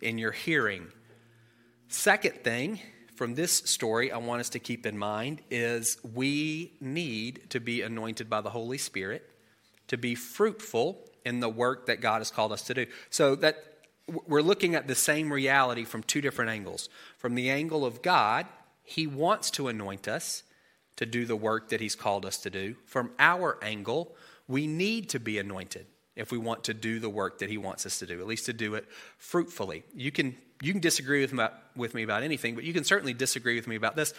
in 0.00 0.16
your 0.16 0.30
hearing. 0.30 0.92
Second 1.88 2.42
thing 2.42 2.80
from 3.14 3.34
this 3.34 3.52
story 3.52 4.10
I 4.10 4.18
want 4.18 4.40
us 4.40 4.48
to 4.50 4.58
keep 4.58 4.86
in 4.86 4.98
mind 4.98 5.40
is 5.50 5.98
we 6.14 6.72
need 6.80 7.50
to 7.50 7.60
be 7.60 7.82
anointed 7.82 8.28
by 8.28 8.40
the 8.40 8.50
Holy 8.50 8.78
Spirit 8.78 9.30
to 9.88 9.96
be 9.96 10.14
fruitful 10.14 10.98
in 11.24 11.40
the 11.40 11.48
work 11.48 11.86
that 11.86 12.00
God 12.00 12.18
has 12.18 12.30
called 12.30 12.52
us 12.52 12.62
to 12.62 12.74
do. 12.74 12.86
So 13.10 13.34
that 13.36 13.56
we're 14.26 14.42
looking 14.42 14.74
at 14.74 14.86
the 14.86 14.94
same 14.94 15.32
reality 15.32 15.84
from 15.84 16.02
two 16.02 16.20
different 16.20 16.50
angles. 16.50 16.88
From 17.16 17.34
the 17.34 17.50
angle 17.50 17.84
of 17.84 18.02
God, 18.02 18.46
He 18.82 19.06
wants 19.06 19.50
to 19.52 19.68
anoint 19.68 20.08
us 20.08 20.42
to 20.96 21.06
do 21.06 21.24
the 21.24 21.36
work 21.36 21.70
that 21.70 21.80
He's 21.80 21.94
called 21.94 22.26
us 22.26 22.38
to 22.38 22.50
do. 22.50 22.76
From 22.84 23.12
our 23.18 23.58
angle, 23.62 24.14
we 24.46 24.66
need 24.66 25.08
to 25.10 25.20
be 25.20 25.38
anointed 25.38 25.86
if 26.16 26.30
we 26.30 26.38
want 26.38 26.64
to 26.64 26.74
do 26.74 27.00
the 27.00 27.08
work 27.08 27.38
that 27.38 27.48
He 27.48 27.58
wants 27.58 27.86
us 27.86 27.98
to 28.00 28.06
do, 28.06 28.20
at 28.20 28.26
least 28.26 28.46
to 28.46 28.52
do 28.52 28.74
it 28.74 28.86
fruitfully. 29.16 29.84
You 29.94 30.12
can, 30.12 30.36
you 30.60 30.72
can 30.72 30.80
disagree 30.80 31.20
with, 31.20 31.32
my, 31.32 31.50
with 31.76 31.94
me 31.94 32.02
about 32.02 32.22
anything, 32.22 32.54
but 32.54 32.64
you 32.64 32.72
can 32.72 32.84
certainly 32.84 33.14
disagree 33.14 33.56
with 33.56 33.66
me 33.66 33.76
about 33.76 33.96
this. 33.96 34.14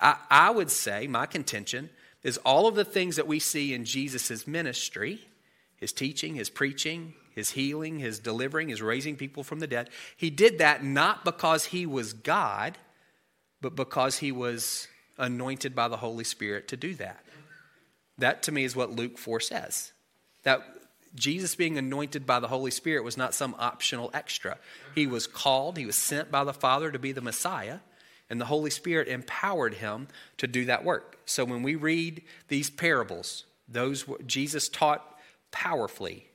I, 0.00 0.16
I 0.30 0.50
would 0.50 0.70
say, 0.70 1.06
my 1.06 1.26
contention 1.26 1.90
is 2.22 2.38
all 2.38 2.66
of 2.66 2.74
the 2.74 2.84
things 2.84 3.16
that 3.16 3.26
we 3.26 3.38
see 3.38 3.74
in 3.74 3.84
Jesus' 3.84 4.46
ministry 4.46 5.20
his 5.76 5.92
teaching, 5.94 6.34
his 6.34 6.50
preaching, 6.50 7.14
his 7.34 7.50
healing, 7.50 7.98
his 7.98 8.18
delivering, 8.18 8.68
his 8.68 8.82
raising 8.82 9.16
people 9.16 9.42
from 9.42 9.60
the 9.60 9.66
dead. 9.66 9.88
He 10.14 10.28
did 10.28 10.58
that 10.58 10.84
not 10.84 11.24
because 11.24 11.64
he 11.64 11.86
was 11.86 12.12
God, 12.12 12.76
but 13.62 13.74
because 13.74 14.18
he 14.18 14.30
was 14.30 14.88
anointed 15.16 15.74
by 15.74 15.88
the 15.88 15.96
Holy 15.96 16.24
Spirit 16.24 16.68
to 16.68 16.76
do 16.76 16.94
that. 16.96 17.24
That 18.18 18.42
to 18.44 18.52
me 18.52 18.64
is 18.64 18.76
what 18.76 18.90
Luke 18.90 19.16
4 19.16 19.40
says. 19.40 19.92
That 20.42 20.60
Jesus 21.14 21.54
being 21.54 21.76
anointed 21.76 22.26
by 22.26 22.40
the 22.40 22.48
Holy 22.48 22.70
Spirit 22.70 23.04
was 23.04 23.16
not 23.16 23.34
some 23.34 23.56
optional 23.58 24.10
extra. 24.14 24.58
He 24.94 25.06
was 25.06 25.26
called, 25.26 25.76
he 25.76 25.86
was 25.86 25.96
sent 25.96 26.30
by 26.30 26.44
the 26.44 26.52
Father 26.52 26.90
to 26.92 26.98
be 26.98 27.12
the 27.12 27.20
Messiah, 27.20 27.78
and 28.28 28.40
the 28.40 28.46
Holy 28.46 28.70
Spirit 28.70 29.08
empowered 29.08 29.74
him 29.74 30.06
to 30.38 30.46
do 30.46 30.64
that 30.66 30.84
work. 30.84 31.18
So 31.26 31.44
when 31.44 31.62
we 31.62 31.74
read 31.74 32.22
these 32.48 32.70
parables, 32.70 33.44
those 33.68 34.04
Jesus 34.26 34.68
taught 34.68 35.18
powerfully 35.50 36.28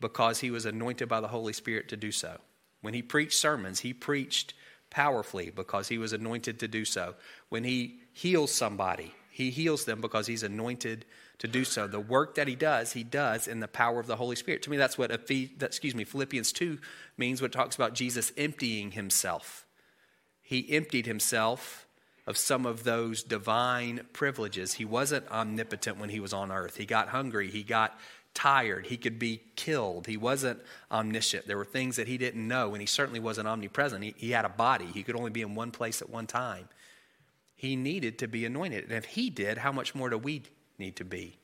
because 0.00 0.40
he 0.40 0.50
was 0.50 0.66
anointed 0.66 1.08
by 1.08 1.20
the 1.20 1.28
Holy 1.28 1.54
Spirit 1.54 1.88
to 1.88 1.96
do 1.96 2.12
so. 2.12 2.38
When 2.82 2.92
he 2.92 3.00
preached 3.00 3.38
sermons, 3.38 3.80
he 3.80 3.94
preached 3.94 4.52
powerfully 4.90 5.50
because 5.50 5.88
he 5.88 5.96
was 5.96 6.12
anointed 6.12 6.60
to 6.60 6.68
do 6.68 6.84
so. 6.84 7.14
When 7.48 7.64
he 7.64 8.00
heals 8.12 8.52
somebody, 8.52 9.14
he 9.30 9.50
heals 9.50 9.86
them 9.86 10.02
because 10.02 10.26
he's 10.26 10.42
anointed 10.42 11.06
to 11.38 11.48
do 11.48 11.64
so. 11.64 11.86
The 11.86 12.00
work 12.00 12.34
that 12.36 12.48
he 12.48 12.54
does, 12.54 12.92
he 12.92 13.04
does 13.04 13.48
in 13.48 13.60
the 13.60 13.68
power 13.68 14.00
of 14.00 14.06
the 14.06 14.16
Holy 14.16 14.36
Spirit. 14.36 14.62
To 14.62 14.70
me, 14.70 14.76
that's 14.76 14.96
what 14.96 15.10
excuse 15.10 15.94
me, 15.94 16.04
Philippians 16.04 16.52
2 16.52 16.78
means 17.16 17.40
when 17.40 17.50
it 17.50 17.52
talks 17.52 17.76
about 17.76 17.94
Jesus 17.94 18.32
emptying 18.36 18.92
himself. 18.92 19.66
He 20.42 20.70
emptied 20.72 21.06
himself 21.06 21.86
of 22.26 22.36
some 22.36 22.64
of 22.64 22.84
those 22.84 23.22
divine 23.22 24.06
privileges. 24.12 24.74
He 24.74 24.84
wasn't 24.84 25.30
omnipotent 25.30 25.98
when 25.98 26.10
he 26.10 26.20
was 26.20 26.32
on 26.32 26.50
earth. 26.50 26.76
He 26.76 26.86
got 26.86 27.08
hungry, 27.08 27.50
he 27.50 27.62
got 27.62 27.98
tired. 28.34 28.86
He 28.86 28.96
could 28.96 29.18
be 29.18 29.40
killed. 29.56 30.06
He 30.06 30.16
wasn't 30.16 30.60
omniscient. 30.90 31.46
There 31.46 31.56
were 31.56 31.64
things 31.64 31.96
that 31.96 32.08
he 32.08 32.18
didn't 32.18 32.46
know, 32.46 32.72
and 32.72 32.80
he 32.80 32.86
certainly 32.86 33.20
wasn't 33.20 33.48
omnipresent. 33.48 34.02
He, 34.02 34.14
he 34.16 34.30
had 34.32 34.44
a 34.44 34.50
body, 34.50 34.86
he 34.86 35.02
could 35.02 35.16
only 35.16 35.30
be 35.30 35.42
in 35.42 35.54
one 35.54 35.70
place 35.70 36.02
at 36.02 36.10
one 36.10 36.26
time. 36.26 36.68
He 37.56 37.76
needed 37.76 38.18
to 38.18 38.28
be 38.28 38.44
anointed. 38.44 38.84
And 38.84 38.92
if 38.92 39.04
he 39.04 39.30
did, 39.30 39.58
how 39.58 39.72
much 39.72 39.94
more 39.94 40.10
do 40.10 40.18
we 40.18 40.42
need 40.78 40.96
to 40.96 41.04
be 41.04 41.38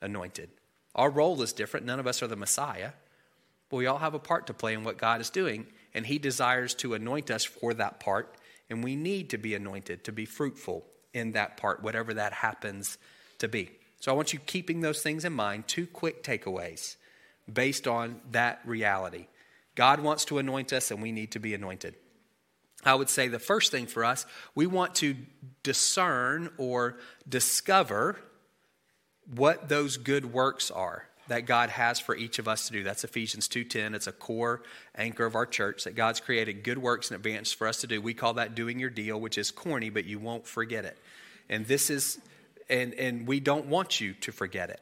anointed? 0.00 0.50
Our 0.94 1.10
role 1.10 1.40
is 1.42 1.52
different. 1.52 1.86
None 1.86 2.00
of 2.00 2.06
us 2.06 2.22
are 2.22 2.26
the 2.26 2.36
Messiah, 2.36 2.92
but 3.70 3.76
we 3.76 3.86
all 3.86 3.98
have 3.98 4.14
a 4.14 4.18
part 4.18 4.46
to 4.48 4.54
play 4.54 4.74
in 4.74 4.84
what 4.84 4.98
God 4.98 5.20
is 5.20 5.30
doing, 5.30 5.66
and 5.94 6.06
he 6.06 6.18
desires 6.18 6.74
to 6.76 6.94
anoint 6.94 7.30
us 7.30 7.44
for 7.44 7.72
that 7.74 8.00
part, 8.00 8.36
and 8.68 8.84
we 8.84 8.96
need 8.96 9.30
to 9.30 9.38
be 9.38 9.54
anointed 9.54 10.04
to 10.04 10.12
be 10.12 10.24
fruitful 10.24 10.84
in 11.14 11.32
that 11.32 11.56
part, 11.56 11.82
whatever 11.82 12.14
that 12.14 12.32
happens 12.32 12.98
to 13.38 13.48
be. 13.48 13.70
So 14.00 14.10
I 14.10 14.14
want 14.14 14.32
you 14.32 14.38
keeping 14.40 14.80
those 14.80 15.02
things 15.02 15.24
in 15.24 15.32
mind. 15.32 15.68
Two 15.68 15.86
quick 15.86 16.22
takeaways 16.22 16.96
based 17.52 17.86
on 17.86 18.20
that 18.32 18.60
reality. 18.64 19.26
God 19.74 20.00
wants 20.00 20.24
to 20.26 20.38
anoint 20.38 20.72
us, 20.72 20.90
and 20.90 21.00
we 21.00 21.12
need 21.12 21.32
to 21.32 21.38
be 21.38 21.54
anointed. 21.54 21.94
I 22.84 22.94
would 22.94 23.08
say 23.08 23.28
the 23.28 23.38
first 23.38 23.70
thing 23.70 23.86
for 23.86 24.04
us, 24.04 24.26
we 24.54 24.66
want 24.66 24.96
to 24.96 25.16
discern 25.62 26.50
or 26.58 26.98
discover 27.28 28.18
what 29.34 29.68
those 29.68 29.96
good 29.96 30.32
works 30.32 30.70
are 30.70 31.06
that 31.28 31.46
God 31.46 31.70
has 31.70 32.00
for 32.00 32.16
each 32.16 32.38
of 32.38 32.48
us 32.48 32.66
to 32.66 32.72
do. 32.72 32.82
That's 32.82 33.04
Ephesians 33.04 33.48
2:10. 33.48 33.94
It's 33.94 34.06
a 34.06 34.12
core 34.12 34.62
anchor 34.94 35.24
of 35.24 35.34
our 35.34 35.46
church 35.46 35.84
that 35.84 35.94
God's 35.94 36.20
created 36.20 36.64
good 36.64 36.78
works 36.78 37.10
in 37.10 37.16
advance 37.16 37.52
for 37.52 37.66
us 37.66 37.80
to 37.82 37.86
do. 37.86 38.00
We 38.00 38.14
call 38.14 38.34
that 38.34 38.54
doing 38.54 38.78
your 38.78 38.90
deal, 38.90 39.20
which 39.20 39.38
is 39.38 39.50
corny, 39.50 39.88
but 39.88 40.04
you 40.04 40.18
won't 40.18 40.46
forget 40.46 40.84
it. 40.84 40.98
And 41.48 41.66
this 41.66 41.90
is 41.90 42.20
and, 42.68 42.94
and 42.94 43.26
we 43.26 43.40
don't 43.40 43.66
want 43.66 44.00
you 44.00 44.14
to 44.14 44.32
forget 44.32 44.70
it. 44.70 44.80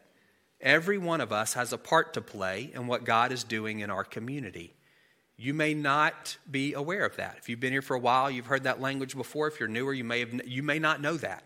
Every 0.61 0.99
one 0.99 1.21
of 1.21 1.33
us 1.33 1.55
has 1.55 1.73
a 1.73 1.79
part 1.79 2.15
to 2.15 2.21
play 2.21 2.71
in 2.75 2.87
what 2.87 3.05
God 3.05 3.33
is 3.33 3.45
doing 3.45 3.81
in 3.81 3.91
our 3.91 4.05
community. 4.05 4.75
You 5.37 5.55
may 5.55 5.73
not 5.73 6.37
be 6.51 6.75
aware 6.75 7.07
of 7.07 7.17
that. 7.17 7.37
If 7.39 7.49
you've 7.49 7.61
been 7.61 7.73
here 7.73 7.81
for 7.81 7.97
a 7.97 8.01
while, 8.01 8.31
you've 8.31 8.47
heard 8.47 8.65
that 8.65 8.81
language 8.81 9.17
before. 9.17 9.49
If 9.49 9.59
you're 9.59 9.71
newer, 9.71 9.95
you 9.95 10.05
may, 10.05 10.21
have, 10.21 10.47
you 10.47 10.63
may 10.63 10.79
not 10.79 11.01
know 11.01 11.17
that. 11.17 11.45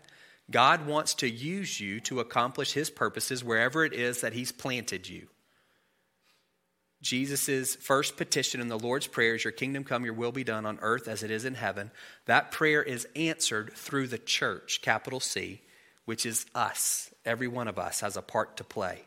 God 0.49 0.85
wants 0.85 1.15
to 1.15 1.29
use 1.29 1.79
you 1.79 1.99
to 2.01 2.19
accomplish 2.19 2.73
his 2.73 2.89
purposes 2.89 3.43
wherever 3.43 3.83
it 3.83 3.93
is 3.93 4.21
that 4.21 4.33
he's 4.33 4.51
planted 4.51 5.09
you. 5.09 5.27
Jesus' 7.01 7.75
first 7.75 8.17
petition 8.17 8.61
in 8.61 8.67
the 8.67 8.79
Lord's 8.79 9.07
Prayer 9.07 9.35
is 9.35 9.43
Your 9.43 9.51
kingdom 9.51 9.83
come, 9.83 10.05
your 10.05 10.13
will 10.13 10.31
be 10.31 10.43
done 10.43 10.65
on 10.65 10.79
earth 10.81 11.07
as 11.07 11.23
it 11.23 11.29
is 11.29 11.45
in 11.45 11.53
heaven. 11.53 11.91
That 12.25 12.51
prayer 12.51 12.81
is 12.81 13.07
answered 13.15 13.73
through 13.73 14.07
the 14.07 14.17
church, 14.17 14.81
capital 14.81 15.19
C, 15.19 15.61
which 16.05 16.25
is 16.25 16.45
us. 16.55 17.11
Every 17.23 17.47
one 17.47 17.67
of 17.67 17.77
us 17.77 17.99
has 17.99 18.17
a 18.17 18.21
part 18.21 18.57
to 18.57 18.63
play. 18.63 19.03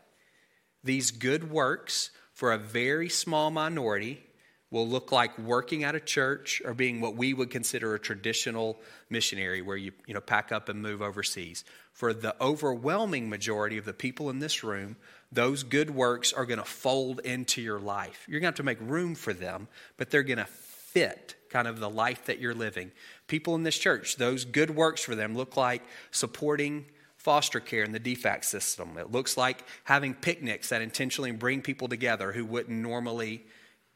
These 0.83 1.11
good 1.11 1.51
works 1.51 2.11
for 2.33 2.53
a 2.53 2.57
very 2.57 3.09
small 3.09 3.51
minority 3.51 4.23
will 4.71 4.87
look 4.87 5.11
like 5.11 5.37
working 5.39 5.83
at 5.83 5.95
a 5.95 5.99
church 5.99 6.61
or 6.63 6.73
being 6.73 7.01
what 7.01 7.15
we 7.15 7.33
would 7.33 7.49
consider 7.49 7.95
a 7.95 7.99
traditional 7.99 8.77
missionary 9.09 9.61
where 9.61 9.77
you, 9.77 9.91
you 10.05 10.13
know, 10.13 10.21
pack 10.21 10.51
up 10.51 10.69
and 10.69 10.81
move 10.81 11.01
overseas. 11.01 11.63
For 11.91 12.13
the 12.13 12.35
overwhelming 12.39 13.29
majority 13.29 13.77
of 13.77 13.85
the 13.85 13.93
people 13.93 14.29
in 14.29 14.39
this 14.39 14.63
room, 14.63 14.95
those 15.31 15.63
good 15.63 15.89
works 15.89 16.31
are 16.31 16.45
going 16.45 16.59
to 16.59 16.65
fold 16.65 17.19
into 17.21 17.61
your 17.61 17.79
life. 17.79 18.25
You're 18.27 18.39
going 18.39 18.53
to 18.53 18.57
have 18.57 18.57
to 18.57 18.63
make 18.63 18.79
room 18.81 19.15
for 19.15 19.33
them, 19.33 19.67
but 19.97 20.11
they're 20.11 20.23
going 20.23 20.37
to 20.37 20.45
fit 20.45 21.35
kind 21.49 21.67
of 21.67 21.79
the 21.79 21.89
life 21.89 22.25
that 22.25 22.39
you're 22.39 22.53
living. 22.53 22.91
People 23.27 23.55
in 23.55 23.63
this 23.63 23.77
church, 23.77 24.17
those 24.17 24.45
good 24.45 24.69
works 24.69 25.01
for 25.01 25.15
them 25.15 25.35
look 25.35 25.57
like 25.57 25.83
supporting 26.11 26.85
foster 27.17 27.59
care 27.59 27.83
in 27.83 27.91
the 27.91 27.99
DFAC 27.99 28.45
system. 28.45 28.97
It 28.97 29.11
looks 29.11 29.35
like 29.35 29.63
having 29.83 30.13
picnics 30.13 30.69
that 30.69 30.81
intentionally 30.81 31.31
bring 31.31 31.61
people 31.61 31.87
together 31.87 32.31
who 32.31 32.45
wouldn't 32.45 32.77
normally 32.77 33.45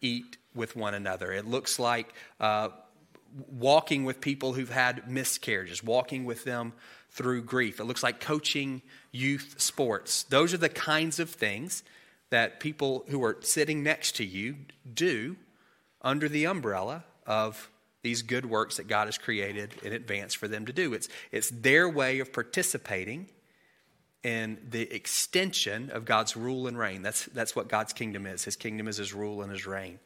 eat 0.01 0.37
with 0.55 0.75
one 0.75 0.93
another. 0.93 1.31
It 1.31 1.45
looks 1.45 1.79
like 1.79 2.13
uh, 2.39 2.69
walking 3.51 4.05
with 4.05 4.21
people 4.21 4.53
who've 4.53 4.69
had 4.69 5.09
miscarriages, 5.09 5.83
walking 5.83 6.25
with 6.25 6.43
them 6.43 6.73
through 7.11 7.43
grief. 7.43 7.79
It 7.79 7.85
looks 7.85 8.03
like 8.03 8.19
coaching 8.19 8.81
youth 9.11 9.55
sports. 9.57 10.23
Those 10.23 10.53
are 10.53 10.57
the 10.57 10.69
kinds 10.69 11.19
of 11.19 11.29
things 11.29 11.83
that 12.29 12.59
people 12.59 13.05
who 13.09 13.23
are 13.23 13.37
sitting 13.41 13.83
next 13.83 14.15
to 14.17 14.25
you 14.25 14.55
do 14.91 15.35
under 16.01 16.27
the 16.27 16.45
umbrella 16.45 17.03
of 17.27 17.69
these 18.01 18.21
good 18.21 18.45
works 18.45 18.77
that 18.77 18.87
God 18.87 19.07
has 19.07 19.17
created 19.17 19.75
in 19.83 19.93
advance 19.93 20.33
for 20.33 20.47
them 20.47 20.65
to 20.65 20.73
do. 20.73 20.93
It's, 20.93 21.07
it's 21.31 21.49
their 21.49 21.87
way 21.87 22.19
of 22.19 22.33
participating 22.33 23.27
in 24.23 24.57
the 24.69 24.93
extension 24.93 25.89
of 25.91 26.05
God's 26.05 26.35
rule 26.35 26.67
and 26.67 26.77
reign. 26.77 27.01
That's, 27.01 27.25
that's 27.25 27.55
what 27.55 27.67
God's 27.67 27.93
kingdom 27.93 28.25
is. 28.25 28.43
His 28.43 28.55
kingdom 28.55 28.87
is 28.87 28.97
his 28.97 29.13
rule 29.13 29.41
and 29.41 29.51
his 29.51 29.65
reign. 29.65 29.99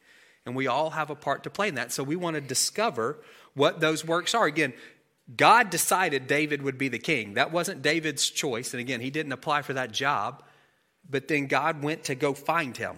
And 0.48 0.56
we 0.56 0.66
all 0.66 0.90
have 0.90 1.10
a 1.10 1.14
part 1.14 1.44
to 1.44 1.50
play 1.50 1.68
in 1.68 1.76
that. 1.76 1.92
So 1.92 2.02
we 2.02 2.16
want 2.16 2.34
to 2.34 2.40
discover 2.40 3.18
what 3.54 3.78
those 3.78 4.04
works 4.04 4.34
are. 4.34 4.46
Again, 4.46 4.72
God 5.36 5.70
decided 5.70 6.26
David 6.26 6.62
would 6.62 6.78
be 6.78 6.88
the 6.88 6.98
king. 6.98 7.34
That 7.34 7.52
wasn't 7.52 7.82
David's 7.82 8.28
choice. 8.28 8.74
And 8.74 8.80
again, 8.80 9.00
he 9.00 9.10
didn't 9.10 9.32
apply 9.32 9.62
for 9.62 9.74
that 9.74 9.92
job. 9.92 10.42
But 11.08 11.28
then 11.28 11.46
God 11.46 11.82
went 11.82 12.04
to 12.04 12.14
go 12.14 12.34
find 12.34 12.76
him. 12.76 12.96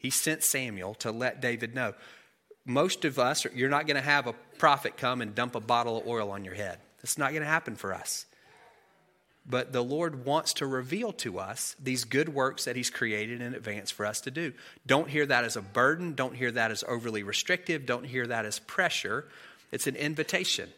He 0.00 0.10
sent 0.10 0.42
Samuel 0.42 0.94
to 0.96 1.12
let 1.12 1.40
David 1.40 1.74
know 1.74 1.94
most 2.68 3.04
of 3.04 3.18
us, 3.18 3.46
you're 3.54 3.70
not 3.70 3.86
going 3.86 3.96
to 3.96 4.02
have 4.02 4.26
a 4.26 4.34
prophet 4.58 4.96
come 4.96 5.22
and 5.22 5.34
dump 5.34 5.54
a 5.54 5.60
bottle 5.60 5.98
of 5.98 6.06
oil 6.06 6.30
on 6.30 6.44
your 6.44 6.54
head. 6.54 6.78
That's 6.98 7.16
not 7.16 7.30
going 7.30 7.42
to 7.42 7.48
happen 7.48 7.76
for 7.76 7.94
us. 7.94 8.26
But 9.48 9.72
the 9.72 9.82
Lord 9.82 10.26
wants 10.26 10.52
to 10.54 10.66
reveal 10.66 11.12
to 11.14 11.38
us 11.38 11.74
these 11.82 12.04
good 12.04 12.28
works 12.28 12.66
that 12.66 12.76
He's 12.76 12.90
created 12.90 13.40
in 13.40 13.54
advance 13.54 13.90
for 13.90 14.04
us 14.04 14.20
to 14.22 14.30
do. 14.30 14.52
Don't 14.86 15.08
hear 15.08 15.24
that 15.24 15.44
as 15.44 15.56
a 15.56 15.62
burden. 15.62 16.14
Don't 16.14 16.36
hear 16.36 16.50
that 16.50 16.70
as 16.70 16.84
overly 16.86 17.22
restrictive. 17.22 17.86
Don't 17.86 18.04
hear 18.04 18.26
that 18.26 18.44
as 18.44 18.58
pressure. 18.58 19.26
It's 19.72 19.86
an 19.86 19.96
invitation. 19.96 20.68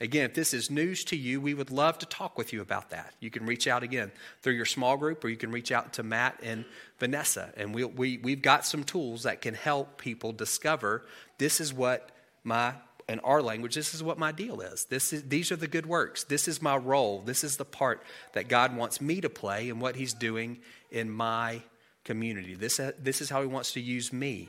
Again, 0.00 0.24
if 0.24 0.34
this 0.34 0.52
is 0.52 0.68
news 0.68 1.04
to 1.04 1.16
you, 1.16 1.40
we 1.40 1.54
would 1.54 1.70
love 1.70 1.98
to 1.98 2.06
talk 2.06 2.36
with 2.36 2.52
you 2.52 2.60
about 2.60 2.90
that. 2.90 3.14
You 3.20 3.30
can 3.30 3.46
reach 3.46 3.68
out 3.68 3.84
again 3.84 4.10
through 4.40 4.54
your 4.54 4.66
small 4.66 4.96
group, 4.96 5.24
or 5.24 5.28
you 5.28 5.36
can 5.36 5.52
reach 5.52 5.70
out 5.70 5.92
to 5.92 6.02
Matt 6.02 6.40
and 6.42 6.64
Vanessa. 6.98 7.52
And 7.56 7.72
we, 7.72 7.84
we, 7.84 8.18
we've 8.18 8.42
got 8.42 8.66
some 8.66 8.82
tools 8.82 9.22
that 9.22 9.40
can 9.40 9.54
help 9.54 9.98
people 9.98 10.32
discover 10.32 11.06
this 11.38 11.60
is 11.60 11.72
what 11.72 12.10
my, 12.42 12.74
in 13.08 13.20
our 13.20 13.42
language, 13.42 13.74
this 13.74 13.94
is 13.94 14.02
what 14.02 14.18
my 14.18 14.32
deal 14.32 14.60
is. 14.60 14.84
This 14.86 15.12
is 15.12 15.24
these 15.24 15.52
are 15.52 15.56
the 15.56 15.68
good 15.68 15.86
works. 15.86 16.24
This 16.24 16.48
is 16.48 16.62
my 16.62 16.76
role. 16.76 17.22
This 17.24 17.44
is 17.44 17.56
the 17.56 17.64
part 17.64 18.02
that 18.32 18.48
God 18.48 18.76
wants 18.76 19.00
me 19.00 19.20
to 19.20 19.28
play 19.30 19.70
and 19.70 19.80
what 19.80 19.96
He's 19.96 20.14
doing 20.14 20.58
in 20.90 21.10
my 21.10 21.62
community. 22.04 22.54
This, 22.54 22.80
uh, 22.80 22.92
this 22.98 23.20
is 23.20 23.30
how 23.30 23.40
He 23.40 23.46
wants 23.46 23.72
to 23.72 23.80
use 23.80 24.12
me 24.12 24.48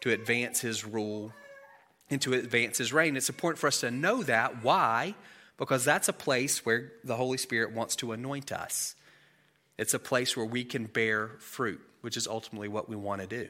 to 0.00 0.12
advance 0.12 0.60
His 0.60 0.84
rule 0.84 1.32
and 2.10 2.20
to 2.22 2.34
advance 2.34 2.78
his 2.78 2.92
reign. 2.92 3.16
It's 3.16 3.28
important 3.28 3.58
for 3.58 3.66
us 3.66 3.80
to 3.80 3.90
know 3.90 4.22
that. 4.24 4.62
Why? 4.62 5.14
Because 5.56 5.84
that's 5.84 6.08
a 6.08 6.12
place 6.12 6.64
where 6.64 6.92
the 7.02 7.16
Holy 7.16 7.38
Spirit 7.38 7.72
wants 7.72 7.96
to 7.96 8.12
anoint 8.12 8.52
us. 8.52 8.94
It's 9.78 9.94
a 9.94 9.98
place 9.98 10.36
where 10.36 10.46
we 10.46 10.64
can 10.64 10.86
bear 10.86 11.28
fruit, 11.38 11.80
which 12.00 12.16
is 12.16 12.26
ultimately 12.26 12.68
what 12.68 12.88
we 12.88 12.96
want 12.96 13.22
to 13.22 13.26
do. 13.26 13.48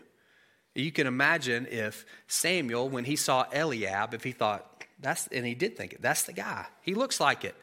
You 0.74 0.90
can 0.90 1.06
imagine 1.06 1.66
if 1.70 2.04
Samuel, 2.26 2.88
when 2.88 3.04
he 3.04 3.16
saw 3.16 3.46
Eliab, 3.52 4.12
if 4.12 4.24
he 4.24 4.32
thought, 4.32 4.84
that's, 5.00 5.28
and 5.28 5.46
he 5.46 5.54
did 5.54 5.76
think 5.76 5.92
it, 5.92 6.02
that's 6.02 6.24
the 6.24 6.32
guy. 6.32 6.66
He 6.82 6.94
looks 6.94 7.20
like 7.20 7.44
it. 7.44 7.54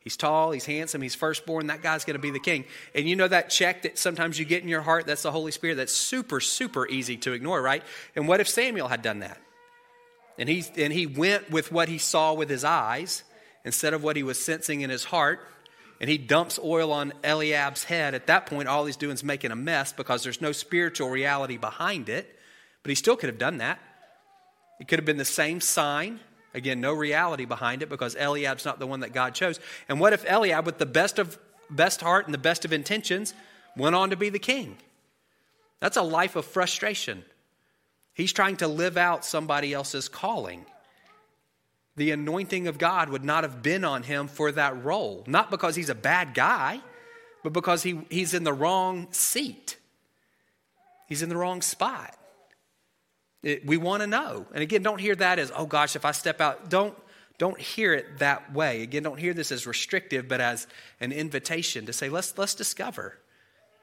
He's 0.00 0.16
tall, 0.16 0.50
he's 0.52 0.64
handsome, 0.64 1.02
he's 1.02 1.14
firstborn, 1.14 1.66
that 1.66 1.82
guy's 1.82 2.04
going 2.04 2.14
to 2.14 2.22
be 2.22 2.30
the 2.30 2.40
king. 2.40 2.64
And 2.94 3.06
you 3.06 3.16
know 3.16 3.28
that 3.28 3.50
check 3.50 3.82
that 3.82 3.98
sometimes 3.98 4.38
you 4.38 4.46
get 4.46 4.62
in 4.62 4.68
your 4.68 4.80
heart, 4.80 5.06
that's 5.06 5.22
the 5.22 5.30
Holy 5.30 5.52
Spirit, 5.52 5.74
that's 5.74 5.94
super, 5.94 6.40
super 6.40 6.88
easy 6.88 7.18
to 7.18 7.32
ignore, 7.32 7.60
right? 7.60 7.82
And 8.16 8.26
what 8.26 8.40
if 8.40 8.48
Samuel 8.48 8.88
had 8.88 9.02
done 9.02 9.18
that? 9.18 9.38
And 10.38 10.48
he, 10.48 10.64
and 10.78 10.90
he 10.90 11.06
went 11.06 11.50
with 11.50 11.70
what 11.70 11.90
he 11.90 11.98
saw 11.98 12.32
with 12.32 12.48
his 12.48 12.64
eyes 12.64 13.24
instead 13.62 13.92
of 13.92 14.02
what 14.02 14.16
he 14.16 14.22
was 14.22 14.42
sensing 14.42 14.80
in 14.80 14.88
his 14.88 15.04
heart. 15.04 15.40
And 16.00 16.08
he 16.08 16.16
dumps 16.16 16.58
oil 16.58 16.92
on 16.92 17.12
Eliab's 17.22 17.84
head. 17.84 18.14
At 18.14 18.28
that 18.28 18.46
point, 18.46 18.68
all 18.68 18.86
he's 18.86 18.96
doing 18.96 19.12
is 19.12 19.22
making 19.22 19.50
a 19.50 19.56
mess 19.56 19.92
because 19.92 20.22
there's 20.22 20.40
no 20.40 20.52
spiritual 20.52 21.10
reality 21.10 21.58
behind 21.58 22.08
it. 22.08 22.38
But 22.82 22.90
he 22.90 22.94
still 22.94 23.16
could 23.16 23.28
have 23.28 23.38
done 23.38 23.58
that. 23.58 23.78
It 24.80 24.88
could 24.88 24.98
have 24.98 25.06
been 25.06 25.18
the 25.18 25.24
same 25.24 25.60
sign. 25.60 26.20
Again, 26.54 26.80
no 26.80 26.92
reality 26.92 27.44
behind 27.44 27.82
it 27.82 27.88
because 27.88 28.16
Eliab's 28.16 28.64
not 28.64 28.78
the 28.78 28.86
one 28.86 29.00
that 29.00 29.12
God 29.12 29.34
chose. 29.34 29.60
And 29.88 30.00
what 30.00 30.12
if 30.12 30.24
Eliab, 30.24 30.66
with 30.66 30.78
the 30.78 30.86
best 30.86 31.18
of 31.18 31.38
best 31.68 32.00
heart 32.00 32.26
and 32.26 32.34
the 32.34 32.38
best 32.38 32.64
of 32.64 32.72
intentions, 32.72 33.34
went 33.76 33.94
on 33.94 34.10
to 34.10 34.16
be 34.16 34.30
the 34.30 34.38
king? 34.38 34.76
That's 35.78 35.96
a 35.96 36.02
life 36.02 36.36
of 36.36 36.44
frustration. 36.44 37.24
He's 38.14 38.32
trying 38.32 38.56
to 38.56 38.68
live 38.68 38.96
out 38.96 39.24
somebody 39.24 39.72
else's 39.72 40.08
calling. 40.08 40.66
The 41.96 42.10
anointing 42.10 42.66
of 42.66 42.78
God 42.78 43.08
would 43.10 43.24
not 43.24 43.44
have 43.44 43.62
been 43.62 43.84
on 43.84 44.02
him 44.02 44.26
for 44.28 44.52
that 44.52 44.84
role, 44.84 45.24
not 45.26 45.50
because 45.50 45.76
he's 45.76 45.88
a 45.88 45.94
bad 45.94 46.34
guy, 46.34 46.80
but 47.42 47.52
because 47.52 47.82
he, 47.82 48.00
he's 48.10 48.34
in 48.34 48.44
the 48.44 48.52
wrong 48.52 49.08
seat. 49.10 49.76
He's 51.08 51.22
in 51.22 51.28
the 51.28 51.36
wrong 51.36 51.62
spot. 51.62 52.16
It, 53.42 53.66
we 53.66 53.76
want 53.76 54.02
to 54.02 54.06
know. 54.06 54.46
And 54.52 54.62
again, 54.62 54.82
don't 54.82 55.00
hear 55.00 55.14
that 55.16 55.38
as, 55.38 55.50
oh 55.54 55.66
gosh, 55.66 55.96
if 55.96 56.04
I 56.04 56.12
step 56.12 56.40
out, 56.40 56.68
don't, 56.68 56.94
don't 57.38 57.58
hear 57.58 57.94
it 57.94 58.18
that 58.18 58.52
way. 58.52 58.82
Again, 58.82 59.02
don't 59.02 59.18
hear 59.18 59.32
this 59.32 59.50
as 59.50 59.66
restrictive, 59.66 60.28
but 60.28 60.40
as 60.40 60.66
an 61.00 61.12
invitation 61.12 61.86
to 61.86 61.92
say, 61.92 62.08
let's, 62.08 62.36
let's 62.36 62.54
discover 62.54 63.16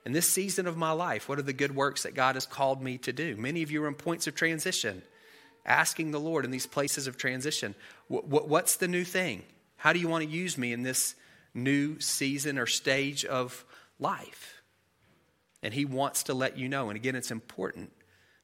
in 0.08 0.14
this 0.14 0.30
season 0.30 0.68
of 0.68 0.78
my 0.78 0.92
life, 0.92 1.28
what 1.28 1.38
are 1.38 1.42
the 1.42 1.52
good 1.52 1.76
works 1.76 2.04
that 2.04 2.16
God 2.16 2.36
has 2.36 2.46
called 2.46 2.82
me 2.82 2.98
to 3.00 3.12
do? 3.12 3.36
Many 3.36 3.62
of 3.62 3.72
you 3.72 3.84
are 3.84 3.90
in 3.90 3.94
points 3.94 4.26
of 4.26 4.36
transition, 4.36 5.02
asking 5.66 6.12
the 6.12 6.20
Lord 6.20 6.46
in 6.46 6.52
these 6.52 6.66
places 6.66 7.08
of 7.08 7.18
transition, 7.18 7.76
What 8.08 8.48
what's 8.48 8.78
the 8.78 8.88
new 8.88 9.04
thing? 9.04 9.44
How 9.76 9.92
do 9.92 10.00
you 10.00 10.08
want 10.08 10.24
to 10.24 10.30
use 10.30 10.58
me 10.58 10.72
in 10.72 10.82
this 10.82 11.14
new 11.54 12.00
season 12.00 12.58
or 12.58 12.68
stage 12.68 13.26
of 13.26 13.66
life? 14.00 14.62
And 15.62 15.74
He 15.74 15.84
wants 15.84 16.24
to 16.24 16.34
let 16.34 16.58
you 16.58 16.70
know. 16.70 16.90
And 16.90 16.96
again, 16.96 17.18
it's 17.18 17.30
important 17.30 17.92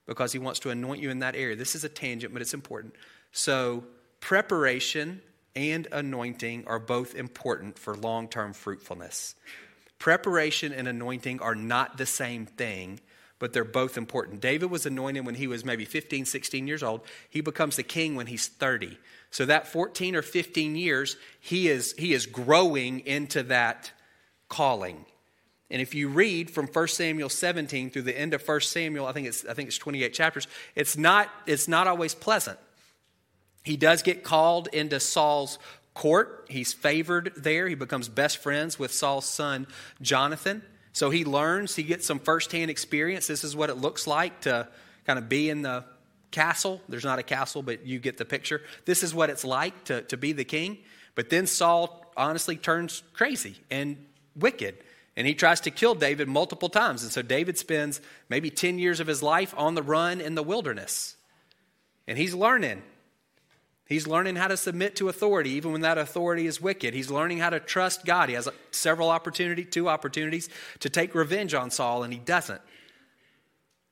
because 0.06 0.34
He 0.34 0.40
wants 0.40 0.60
to 0.62 0.70
anoint 0.70 1.02
you 1.02 1.10
in 1.10 1.20
that 1.20 1.36
area. 1.36 1.56
This 1.56 1.76
is 1.76 1.84
a 1.84 1.90
tangent, 1.90 2.34
but 2.34 2.42
it's 2.42 2.54
important. 2.54 2.96
So, 3.32 3.84
preparation 4.20 5.22
and 5.56 5.88
anointing 5.92 6.66
are 6.68 6.80
both 6.80 7.16
important 7.16 7.78
for 7.78 7.96
long 7.96 8.28
term 8.28 8.54
fruitfulness. 8.54 9.36
Preparation 10.00 10.74
and 10.74 10.88
anointing 10.88 11.40
are 11.40 11.56
not 11.56 11.98
the 11.98 12.06
same 12.06 12.46
thing, 12.46 13.00
but 13.40 13.54
they're 13.54 13.64
both 13.64 13.98
important. 13.98 14.42
David 14.42 14.70
was 14.70 14.86
anointed 14.86 15.26
when 15.26 15.36
he 15.36 15.48
was 15.48 15.64
maybe 15.64 15.86
15, 15.86 16.26
16 16.26 16.68
years 16.68 16.84
old. 16.84 17.02
He 17.30 17.42
becomes 17.42 17.76
the 17.76 17.84
king 17.84 18.16
when 18.16 18.28
he's 18.28 18.48
30. 18.48 18.98
So 19.32 19.46
that 19.46 19.68
14 19.68 20.16
or 20.16 20.22
15 20.22 20.76
years, 20.76 21.18
he 21.40 21.68
is, 21.68 21.94
he 21.98 22.14
is 22.14 22.26
growing 22.26 23.00
into 23.02 23.44
that 23.44 23.92
calling. 24.50 25.06
And 25.70 25.82
if 25.82 25.96
you 25.96 26.10
read 26.10 26.52
from 26.52 26.68
1 26.68 26.88
Samuel 26.90 27.30
17 27.30 27.90
through 27.90 28.04
the 28.04 28.18
end 28.18 28.34
of 28.34 28.48
1 28.48 28.62
Samuel, 28.62 29.08
I 29.08 29.12
think 29.12 29.28
it's, 29.28 29.46
I 29.46 29.54
think 29.54 29.68
it's 29.68 29.78
28 29.78 30.14
chapters, 30.14 30.48
it's 30.76 30.98
not, 30.98 31.30
it's 31.48 31.68
not 31.68 31.88
always 31.88 32.14
pleasant. 32.14 32.60
He 33.64 33.78
does 33.78 34.02
get 34.02 34.24
called 34.24 34.68
into 34.74 35.00
Saul's 35.00 35.58
court. 35.94 36.46
He's 36.50 36.74
favored 36.74 37.34
there. 37.38 37.68
He 37.68 37.76
becomes 37.76 38.10
best 38.10 38.38
friends 38.38 38.78
with 38.78 38.94
Saul's 38.94 39.26
son, 39.26 39.68
Jonathan. 40.02 40.64
So 40.92 41.10
he 41.10 41.26
learns, 41.26 41.76
he 41.76 41.84
gets 41.84 42.06
some 42.06 42.20
firsthand 42.20 42.70
experience. 42.70 43.26
This 43.26 43.44
is 43.44 43.56
what 43.56 43.70
it 43.70 43.76
looks 43.76 44.06
like 44.06 44.42
to 44.42 44.68
kind 45.06 45.18
of 45.18 45.28
be 45.28 45.50
in 45.50 45.62
the 45.62 45.86
castle. 46.32 46.82
There's 46.90 47.06
not 47.06 47.20
a 47.20 47.24
castle, 47.24 47.64
but 47.64 47.86
you 47.86 48.00
get 48.00 48.18
the 48.18 48.26
picture. 48.26 48.62
This 48.86 49.02
is 49.02 49.14
what 49.14 49.30
it's 49.30 49.46
like 49.46 49.86
to, 49.86 50.02
to 50.04 50.18
be 50.18 50.34
the 50.34 50.44
king. 50.44 50.78
But 51.16 51.30
then 51.30 51.48
Saul 51.48 52.12
honestly 52.18 52.58
turns 52.58 53.02
crazy 53.14 53.56
and 53.72 53.98
wicked. 54.36 54.76
And 55.16 55.28
he 55.28 55.36
tries 55.36 55.62
to 55.62 55.72
kill 55.72 55.96
David 55.96 56.28
multiple 56.28 56.70
times. 56.70 57.04
And 57.04 57.12
so 57.12 57.22
David 57.22 57.58
spends 57.58 58.02
maybe 58.30 58.50
10 58.50 58.80
years 58.80 59.00
of 59.00 59.08
his 59.08 59.22
life 59.22 59.54
on 59.58 59.76
the 59.76 59.84
run 59.84 60.20
in 60.20 60.36
the 60.36 60.44
wilderness. 60.44 61.16
And 62.08 62.18
he's 62.18 62.34
learning 62.34 62.82
He's 63.86 64.08
learning 64.08 64.38
how 64.38 64.48
to 64.48 64.58
submit 64.58 64.96
to 64.96 65.10
authority, 65.10 65.52
even 65.52 65.72
when 65.72 65.82
that 65.82 65.98
authority 65.98 66.48
is 66.48 66.62
wicked. 66.62 66.94
He's 66.94 67.12
learning 67.12 67.40
how 67.40 67.50
to 67.50 67.60
trust 67.60 68.06
God. 68.06 68.30
He 68.30 68.36
has 68.36 68.48
several 68.72 69.10
opportunities, 69.10 69.68
two 69.70 69.90
opportunities 69.90 70.50
to 70.80 70.90
take 70.90 71.14
revenge 71.14 71.54
on 71.54 71.70
Saul, 71.70 72.04
and 72.04 72.14
he 72.14 72.20
doesn't. 72.20 72.62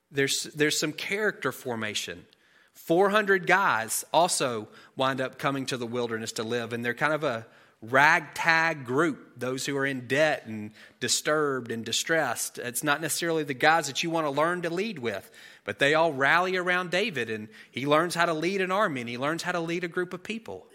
There's, 0.10 0.44
there's 0.44 0.80
some 0.80 0.94
character 0.94 1.52
formation. 1.52 2.26
400 2.74 3.46
guys 3.46 4.06
also 4.14 4.70
wind 4.96 5.20
up 5.20 5.38
coming 5.38 5.66
to 5.68 5.78
the 5.78 5.86
wilderness 5.86 6.32
to 6.34 6.44
live, 6.44 6.72
and 6.72 6.84
they're 6.86 6.94
kind 6.94 7.14
of 7.14 7.24
a 7.24 7.46
ragtag 7.82 8.86
group, 8.86 9.40
those 9.40 9.66
who 9.66 9.76
are 9.76 9.86
in 9.86 10.08
debt 10.08 10.46
and 10.46 10.72
disturbed 11.00 11.72
and 11.72 11.84
distressed. 11.84 12.60
It's 12.60 12.84
not 12.84 13.02
necessarily 13.02 13.44
the 13.44 13.54
guys 13.54 13.88
that 13.88 14.04
you 14.04 14.10
want 14.10 14.28
to 14.28 14.32
learn 14.32 14.62
to 14.62 14.70
lead 14.70 15.00
with. 15.00 15.30
But 15.64 15.80
they 15.80 15.94
all 15.94 16.14
rally 16.14 16.58
around 16.58 16.92
David, 16.92 17.30
and 17.30 17.48
he 17.72 17.86
learns 17.86 18.16
how 18.16 18.26
to 18.26 18.34
lead 18.34 18.62
an 18.62 18.72
army, 18.72 19.02
and 19.02 19.10
he 19.10 19.18
learns 19.18 19.44
how 19.44 19.52
to 19.52 19.60
lead 19.60 19.84
a 19.84 19.88
group 19.88 20.14
of 20.14 20.24
people. 20.24 20.68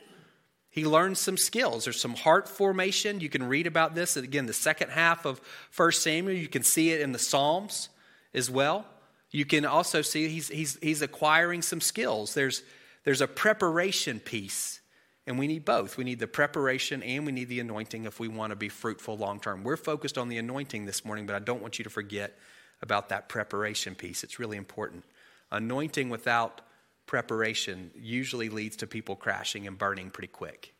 He 0.70 0.84
learns 0.84 1.18
some 1.18 1.36
skills. 1.38 1.84
There's 1.84 2.00
some 2.00 2.14
heart 2.14 2.48
formation. 2.48 3.20
You 3.20 3.30
can 3.30 3.48
read 3.48 3.66
about 3.66 3.94
this 3.94 4.16
again, 4.16 4.46
the 4.46 4.52
second 4.52 4.90
half 4.90 5.24
of 5.24 5.40
1 5.74 5.92
Samuel. 5.92 6.36
You 6.36 6.48
can 6.48 6.62
see 6.62 6.90
it 6.90 7.00
in 7.00 7.12
the 7.12 7.18
Psalms 7.18 7.88
as 8.34 8.50
well. 8.50 8.84
You 9.30 9.44
can 9.44 9.64
also 9.64 10.02
see 10.02 10.28
he's, 10.28 10.48
he's, 10.48 10.78
he's 10.82 11.02
acquiring 11.02 11.62
some 11.62 11.80
skills. 11.80 12.34
There's, 12.34 12.62
there's 13.04 13.22
a 13.22 13.26
preparation 13.26 14.20
piece, 14.20 14.80
and 15.26 15.38
we 15.38 15.46
need 15.46 15.64
both. 15.64 15.96
We 15.96 16.04
need 16.04 16.20
the 16.20 16.26
preparation 16.26 17.02
and 17.02 17.26
we 17.26 17.32
need 17.32 17.48
the 17.48 17.60
anointing 17.60 18.04
if 18.04 18.20
we 18.20 18.28
want 18.28 18.50
to 18.50 18.56
be 18.56 18.68
fruitful 18.68 19.16
long 19.16 19.40
term. 19.40 19.64
We're 19.64 19.76
focused 19.76 20.18
on 20.18 20.28
the 20.28 20.38
anointing 20.38 20.86
this 20.86 21.04
morning, 21.04 21.26
but 21.26 21.34
I 21.34 21.40
don't 21.40 21.60
want 21.60 21.78
you 21.78 21.84
to 21.84 21.90
forget 21.90 22.38
about 22.80 23.08
that 23.08 23.28
preparation 23.28 23.94
piece. 23.94 24.22
It's 24.22 24.38
really 24.38 24.56
important. 24.56 25.04
Anointing 25.50 26.10
without 26.10 26.60
preparation 27.06 27.90
usually 27.96 28.48
leads 28.48 28.76
to 28.76 28.86
people 28.86 29.16
crashing 29.16 29.66
and 29.66 29.78
burning 29.78 30.10
pretty 30.10 30.28
quick. 30.28 30.74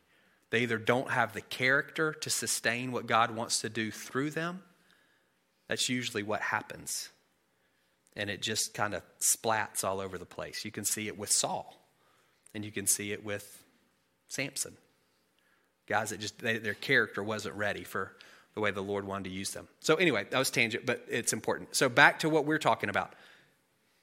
They 0.49 0.61
either 0.61 0.77
don't 0.77 1.11
have 1.11 1.33
the 1.33 1.41
character 1.41 2.13
to 2.13 2.29
sustain 2.29 2.91
what 2.91 3.07
God 3.07 3.31
wants 3.31 3.61
to 3.61 3.69
do 3.69 3.91
through 3.91 4.31
them. 4.31 4.61
That's 5.67 5.89
usually 5.89 6.23
what 6.23 6.41
happens. 6.41 7.09
And 8.15 8.29
it 8.29 8.41
just 8.41 8.73
kind 8.73 8.93
of 8.93 9.03
splats 9.19 9.83
all 9.83 9.99
over 9.99 10.17
the 10.17 10.25
place. 10.25 10.63
You 10.63 10.71
can 10.71 10.85
see 10.85 11.07
it 11.07 11.17
with 11.17 11.31
Saul, 11.31 11.77
and 12.53 12.63
you 12.63 12.71
can 12.71 12.87
see 12.87 13.11
it 13.11 13.23
with 13.25 13.63
Samson. 14.27 14.75
Guys 15.87 16.09
that 16.09 16.19
just, 16.19 16.39
they, 16.39 16.57
their 16.57 16.73
character 16.73 17.23
wasn't 17.23 17.55
ready 17.55 17.83
for 17.83 18.11
the 18.53 18.61
way 18.61 18.71
the 18.71 18.81
Lord 18.81 19.05
wanted 19.05 19.25
to 19.25 19.29
use 19.29 19.51
them. 19.51 19.67
So, 19.81 19.95
anyway, 19.95 20.25
that 20.29 20.37
was 20.39 20.49
tangent, 20.49 20.85
but 20.85 21.05
it's 21.09 21.31
important. 21.31 21.75
So, 21.75 21.89
back 21.89 22.19
to 22.19 22.29
what 22.29 22.45
we're 22.45 22.57
talking 22.57 22.89
about. 22.89 23.13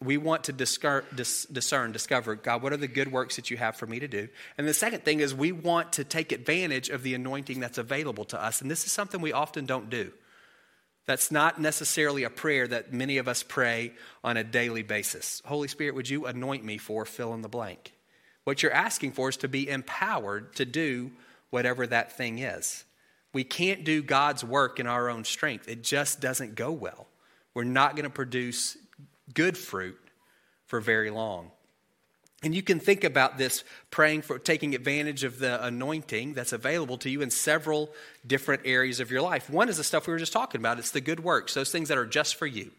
We 0.00 0.16
want 0.16 0.44
to 0.44 0.52
discern, 0.52 1.04
discern, 1.14 1.92
discover, 1.92 2.34
God, 2.34 2.62
what 2.62 2.72
are 2.72 2.76
the 2.76 2.88
good 2.88 3.10
works 3.10 3.36
that 3.36 3.50
you 3.50 3.56
have 3.56 3.76
for 3.76 3.86
me 3.86 4.00
to 4.00 4.08
do? 4.08 4.28
And 4.58 4.68
the 4.68 4.74
second 4.74 5.04
thing 5.04 5.20
is 5.20 5.34
we 5.34 5.52
want 5.52 5.94
to 5.94 6.04
take 6.04 6.30
advantage 6.30 6.90
of 6.90 7.02
the 7.02 7.14
anointing 7.14 7.60
that's 7.60 7.78
available 7.78 8.24
to 8.26 8.42
us. 8.42 8.60
And 8.60 8.70
this 8.70 8.84
is 8.84 8.92
something 8.92 9.20
we 9.20 9.32
often 9.32 9.66
don't 9.66 9.88
do. 9.88 10.12
That's 11.06 11.30
not 11.30 11.60
necessarily 11.60 12.24
a 12.24 12.30
prayer 12.30 12.66
that 12.68 12.92
many 12.92 13.18
of 13.18 13.28
us 13.28 13.42
pray 13.42 13.92
on 14.22 14.36
a 14.36 14.44
daily 14.44 14.82
basis. 14.82 15.40
Holy 15.44 15.68
Spirit, 15.68 15.94
would 15.94 16.08
you 16.08 16.26
anoint 16.26 16.64
me 16.64 16.76
for 16.76 17.04
fill 17.04 17.32
in 17.32 17.42
the 17.42 17.48
blank? 17.48 17.93
What 18.44 18.62
you're 18.62 18.72
asking 18.72 19.12
for 19.12 19.28
is 19.28 19.36
to 19.38 19.48
be 19.48 19.68
empowered 19.68 20.54
to 20.56 20.64
do 20.64 21.10
whatever 21.50 21.86
that 21.86 22.16
thing 22.16 22.38
is. 22.38 22.84
We 23.32 23.44
can't 23.44 23.84
do 23.84 24.02
God's 24.02 24.44
work 24.44 24.78
in 24.78 24.86
our 24.86 25.08
own 25.10 25.24
strength. 25.24 25.68
It 25.68 25.82
just 25.82 26.20
doesn't 26.20 26.54
go 26.54 26.70
well. 26.70 27.06
We're 27.52 27.64
not 27.64 27.96
going 27.96 28.04
to 28.04 28.10
produce 28.10 28.76
good 29.32 29.56
fruit 29.56 29.98
for 30.66 30.80
very 30.80 31.10
long. 31.10 31.50
And 32.42 32.54
you 32.54 32.62
can 32.62 32.78
think 32.78 33.04
about 33.04 33.38
this 33.38 33.64
praying 33.90 34.22
for 34.22 34.38
taking 34.38 34.74
advantage 34.74 35.24
of 35.24 35.38
the 35.38 35.64
anointing 35.64 36.34
that's 36.34 36.52
available 36.52 36.98
to 36.98 37.08
you 37.08 37.22
in 37.22 37.30
several 37.30 37.90
different 38.26 38.62
areas 38.66 39.00
of 39.00 39.10
your 39.10 39.22
life. 39.22 39.48
One 39.48 39.70
is 39.70 39.78
the 39.78 39.84
stuff 39.84 40.06
we 40.06 40.12
were 40.12 40.18
just 40.18 40.32
talking 40.32 40.60
about 40.60 40.78
it's 40.78 40.90
the 40.90 41.00
good 41.00 41.20
works, 41.20 41.54
those 41.54 41.72
things 41.72 41.88
that 41.88 41.96
are 41.96 42.06
just 42.06 42.36
for 42.36 42.46
you. 42.46 42.70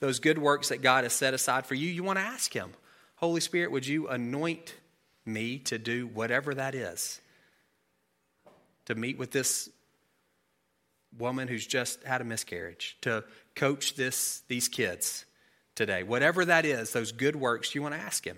Those 0.00 0.18
good 0.18 0.38
works 0.38 0.68
that 0.68 0.82
God 0.82 1.04
has 1.04 1.12
set 1.12 1.34
aside 1.34 1.66
for 1.66 1.74
you, 1.74 1.88
you 1.88 2.02
want 2.02 2.18
to 2.18 2.24
ask 2.24 2.52
Him, 2.52 2.72
Holy 3.16 3.40
Spirit, 3.40 3.70
would 3.70 3.86
you 3.86 4.08
anoint 4.08 4.74
me 5.28 5.58
to 5.60 5.78
do 5.78 6.06
whatever 6.06 6.54
that 6.54 6.74
is? 6.74 7.20
To 8.86 8.94
meet 8.94 9.18
with 9.18 9.30
this 9.30 9.68
woman 11.16 11.48
who's 11.48 11.66
just 11.66 12.02
had 12.04 12.20
a 12.20 12.24
miscarriage, 12.24 12.96
to 13.02 13.24
coach 13.54 13.94
this, 13.94 14.42
these 14.48 14.68
kids 14.68 15.24
today. 15.74 16.02
Whatever 16.02 16.44
that 16.44 16.64
is, 16.64 16.92
those 16.92 17.12
good 17.12 17.36
works, 17.36 17.74
you 17.74 17.82
want 17.82 17.94
to 17.94 18.00
ask 18.00 18.24
Him. 18.24 18.36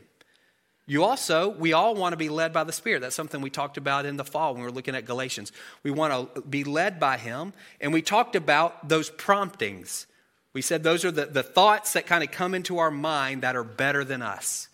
You 0.87 1.05
also, 1.05 1.51
we 1.51 1.73
all 1.73 1.95
want 1.95 2.13
to 2.15 2.17
be 2.17 2.29
led 2.29 2.53
by 2.53 2.65
the 2.65 2.73
Spirit. 2.73 3.01
That's 3.01 3.15
something 3.15 3.41
we 3.41 3.51
talked 3.51 3.77
about 3.77 4.07
in 4.07 4.17
the 4.17 4.25
fall 4.25 4.53
when 4.53 4.63
we 4.63 4.67
were 4.67 4.75
looking 4.75 4.97
at 4.97 5.05
Galatians. 5.05 5.53
We 5.83 5.91
want 5.91 6.35
to 6.35 6.43
be 6.43 6.65
led 6.65 6.99
by 6.99 7.17
Him, 7.17 7.53
and 7.81 7.93
we 7.93 8.03
talked 8.03 8.35
about 8.35 8.89
those 8.89 9.09
promptings. 9.09 10.07
We 10.53 10.63
said 10.63 10.83
those 10.83 11.05
are 11.05 11.13
the, 11.13 11.27
the 11.27 11.45
thoughts 11.45 11.93
that 11.93 12.07
kind 12.07 12.25
of 12.25 12.33
come 12.33 12.55
into 12.55 12.79
our 12.79 12.91
mind 12.91 13.43
that 13.43 13.55
are 13.57 13.65
better 13.65 14.05
than 14.05 14.21
us. 14.21 14.69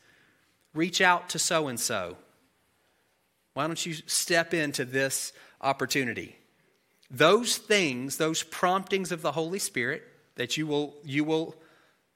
Reach 0.77 1.01
out 1.01 1.31
to 1.31 1.39
so 1.39 1.69
and 1.69 1.81
so. 1.81 2.17
Why 3.55 3.67
don't 3.67 3.85
you 3.87 3.95
step 4.07 4.53
into 4.53 4.85
this 4.85 5.33
opportunity? 5.63 6.37
Those 7.11 7.57
things, 7.57 8.19
those 8.19 8.43
promptings 8.43 9.11
of 9.11 9.23
the 9.23 9.33
Holy 9.33 9.59
Spirit 9.59 10.03
that 10.35 10.57
you 10.59 10.67
will, 10.67 10.95
you 11.03 11.25
will 11.25 11.55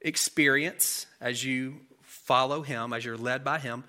experience 0.03 1.07
as 1.21 1.43
you 1.43 1.77
follow 2.03 2.61
Him, 2.63 2.93
as 2.93 3.05
you're 3.05 3.17
led 3.17 3.43
by 3.43 3.59
Him, 3.59 3.85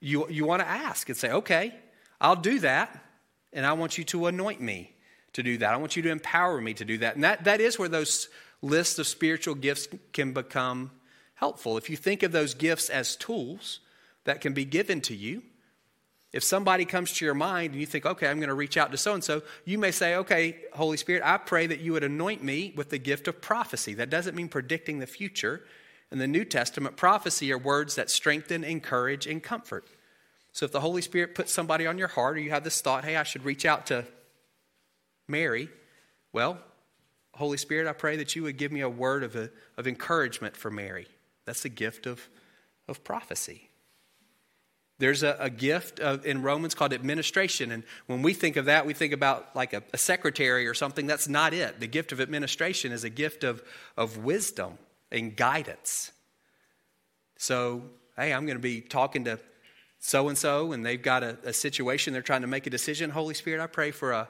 you, 0.00 0.28
you 0.28 0.44
want 0.44 0.60
to 0.60 0.68
ask 0.68 1.08
and 1.08 1.16
say, 1.16 1.30
okay, 1.30 1.74
I'll 2.20 2.36
do 2.36 2.58
that, 2.60 3.04
and 3.52 3.64
I 3.64 3.74
want 3.74 3.98
you 3.98 4.04
to 4.04 4.26
anoint 4.26 4.60
me 4.60 4.92
to 5.34 5.42
do 5.42 5.58
that. 5.58 5.72
I 5.72 5.76
want 5.76 5.96
you 5.96 6.02
to 6.02 6.10
empower 6.10 6.60
me 6.60 6.74
to 6.74 6.84
do 6.84 6.98
that. 6.98 7.14
And 7.14 7.24
that, 7.24 7.44
that 7.44 7.60
is 7.60 7.78
where 7.78 7.88
those 7.88 8.28
lists 8.62 8.98
of 8.98 9.06
spiritual 9.06 9.54
gifts 9.54 9.86
can 10.12 10.32
become 10.32 10.90
helpful. 11.34 11.76
If 11.76 11.88
you 11.88 11.96
think 11.96 12.24
of 12.24 12.32
those 12.32 12.54
gifts 12.54 12.88
as 12.88 13.14
tools 13.14 13.80
that 14.28 14.42
can 14.42 14.52
be 14.52 14.66
given 14.66 15.00
to 15.00 15.14
you, 15.14 15.42
if 16.34 16.44
somebody 16.44 16.84
comes 16.84 17.14
to 17.14 17.24
your 17.24 17.32
mind 17.32 17.72
and 17.72 17.80
you 17.80 17.86
think, 17.86 18.04
okay, 18.04 18.28
I'm 18.28 18.36
going 18.36 18.48
to 18.48 18.54
reach 18.54 18.76
out 18.76 18.90
to 18.92 18.98
so 18.98 19.14
and 19.14 19.24
so, 19.24 19.40
you 19.64 19.78
may 19.78 19.90
say, 19.90 20.16
okay, 20.16 20.58
Holy 20.74 20.98
Spirit, 20.98 21.22
I 21.24 21.38
pray 21.38 21.66
that 21.66 21.80
you 21.80 21.92
would 21.92 22.04
anoint 22.04 22.44
me 22.44 22.74
with 22.76 22.90
the 22.90 22.98
gift 22.98 23.26
of 23.26 23.40
prophecy. 23.40 23.94
That 23.94 24.10
doesn't 24.10 24.36
mean 24.36 24.48
predicting 24.48 24.98
the 24.98 25.06
future. 25.06 25.64
In 26.12 26.18
the 26.18 26.26
New 26.26 26.44
Testament, 26.44 26.98
prophecy 26.98 27.50
are 27.50 27.56
words 27.56 27.94
that 27.94 28.10
strengthen, 28.10 28.64
encourage, 28.64 29.26
and 29.26 29.42
comfort. 29.42 29.86
So 30.52 30.66
if 30.66 30.72
the 30.72 30.80
Holy 30.80 31.00
Spirit 31.00 31.34
puts 31.34 31.50
somebody 31.50 31.86
on 31.86 31.96
your 31.96 32.08
heart 32.08 32.36
or 32.36 32.40
you 32.40 32.50
have 32.50 32.64
this 32.64 32.82
thought, 32.82 33.06
hey, 33.06 33.16
I 33.16 33.22
should 33.22 33.46
reach 33.46 33.64
out 33.64 33.86
to 33.86 34.04
Mary, 35.26 35.70
well, 36.34 36.58
Holy 37.32 37.56
Spirit, 37.56 37.88
I 37.88 37.94
pray 37.94 38.16
that 38.16 38.36
you 38.36 38.42
would 38.42 38.58
give 38.58 38.72
me 38.72 38.82
a 38.82 38.90
word 38.90 39.24
of, 39.24 39.36
a, 39.36 39.48
of 39.78 39.86
encouragement 39.86 40.54
for 40.54 40.70
Mary. 40.70 41.06
That's 41.46 41.62
the 41.62 41.70
gift 41.70 42.06
of, 42.06 42.28
of 42.86 43.02
prophecy. 43.02 43.67
There's 44.98 45.22
a, 45.22 45.36
a 45.38 45.50
gift 45.50 46.00
of, 46.00 46.26
in 46.26 46.42
Romans 46.42 46.74
called 46.74 46.92
administration. 46.92 47.70
And 47.70 47.84
when 48.06 48.22
we 48.22 48.34
think 48.34 48.56
of 48.56 48.64
that, 48.64 48.84
we 48.84 48.94
think 48.94 49.12
about 49.12 49.54
like 49.54 49.72
a, 49.72 49.82
a 49.92 49.98
secretary 49.98 50.66
or 50.66 50.74
something. 50.74 51.06
That's 51.06 51.28
not 51.28 51.54
it. 51.54 51.78
The 51.78 51.86
gift 51.86 52.10
of 52.10 52.20
administration 52.20 52.90
is 52.90 53.04
a 53.04 53.10
gift 53.10 53.44
of, 53.44 53.62
of 53.96 54.18
wisdom 54.18 54.78
and 55.12 55.36
guidance. 55.36 56.10
So, 57.36 57.82
hey, 58.16 58.32
I'm 58.32 58.44
going 58.46 58.58
to 58.58 58.62
be 58.62 58.80
talking 58.80 59.24
to 59.24 59.38
so 60.00 60.28
and 60.28 60.38
so, 60.38 60.72
and 60.72 60.84
they've 60.86 61.00
got 61.00 61.22
a, 61.22 61.36
a, 61.44 61.52
situation, 61.52 62.12
they're 62.12 62.22
trying 62.22 62.42
to 62.42 62.46
make 62.46 62.66
a 62.66 62.70
decision. 62.70 63.10
Holy 63.10 63.34
Spirit, 63.34 63.60
I 63.60 63.66
pray 63.66 63.90
for 63.90 64.12
a, 64.12 64.28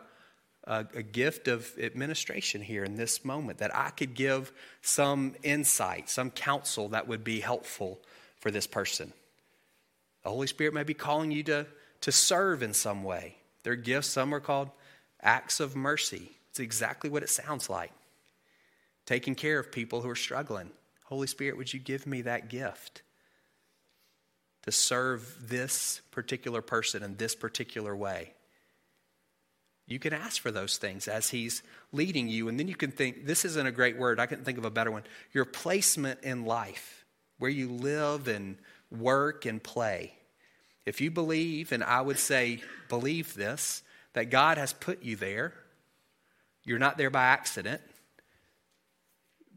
a, 0.64 0.86
a 0.94 1.02
gift 1.02 1.46
of 1.46 1.70
administration 1.78 2.62
here 2.62 2.84
in 2.84 2.94
this 2.96 3.24
moment, 3.24 3.58
that 3.58 3.74
I 3.76 3.90
could 3.90 4.14
give 4.14 4.50
some 4.80 5.34
insight, 5.42 6.08
some 6.08 6.30
counsel 6.30 6.88
that 6.90 7.06
would 7.06 7.22
be 7.22 7.40
helpful 7.40 8.00
for 8.40 8.50
this 8.50 8.66
person. 8.66 9.12
The 10.28 10.34
Holy 10.34 10.46
Spirit 10.46 10.74
may 10.74 10.82
be 10.82 10.92
calling 10.92 11.30
you 11.30 11.42
to, 11.44 11.66
to 12.02 12.12
serve 12.12 12.62
in 12.62 12.74
some 12.74 13.02
way. 13.02 13.36
Their 13.62 13.76
gifts, 13.76 14.08
some 14.08 14.34
are 14.34 14.40
called 14.40 14.68
acts 15.22 15.58
of 15.58 15.74
mercy. 15.74 16.32
It's 16.50 16.60
exactly 16.60 17.08
what 17.08 17.22
it 17.22 17.30
sounds 17.30 17.70
like 17.70 17.92
taking 19.06 19.34
care 19.34 19.58
of 19.58 19.72
people 19.72 20.02
who 20.02 20.10
are 20.10 20.14
struggling. 20.14 20.68
Holy 21.04 21.26
Spirit, 21.26 21.56
would 21.56 21.72
you 21.72 21.80
give 21.80 22.06
me 22.06 22.20
that 22.20 22.50
gift 22.50 23.00
to 24.64 24.70
serve 24.70 25.48
this 25.48 26.02
particular 26.10 26.60
person 26.60 27.02
in 27.02 27.16
this 27.16 27.34
particular 27.34 27.96
way? 27.96 28.34
You 29.86 29.98
can 29.98 30.12
ask 30.12 30.42
for 30.42 30.50
those 30.50 30.76
things 30.76 31.08
as 31.08 31.30
He's 31.30 31.62
leading 31.90 32.28
you. 32.28 32.48
And 32.48 32.60
then 32.60 32.68
you 32.68 32.76
can 32.76 32.90
think, 32.90 33.24
this 33.24 33.46
isn't 33.46 33.66
a 33.66 33.72
great 33.72 33.96
word. 33.96 34.20
I 34.20 34.26
couldn't 34.26 34.44
think 34.44 34.58
of 34.58 34.66
a 34.66 34.70
better 34.70 34.90
one. 34.90 35.04
Your 35.32 35.46
placement 35.46 36.20
in 36.22 36.44
life, 36.44 37.06
where 37.38 37.50
you 37.50 37.70
live 37.70 38.28
and 38.28 38.58
work 38.90 39.46
and 39.46 39.62
play. 39.62 40.17
If 40.88 41.00
you 41.00 41.10
believe, 41.10 41.72
and 41.72 41.84
I 41.84 42.00
would 42.00 42.18
say, 42.18 42.60
believe 42.88 43.34
this, 43.34 43.82
that 44.14 44.30
God 44.30 44.58
has 44.58 44.72
put 44.72 45.02
you 45.02 45.16
there, 45.16 45.52
you're 46.64 46.78
not 46.78 46.98
there 46.98 47.10
by 47.10 47.24
accident 47.24 47.80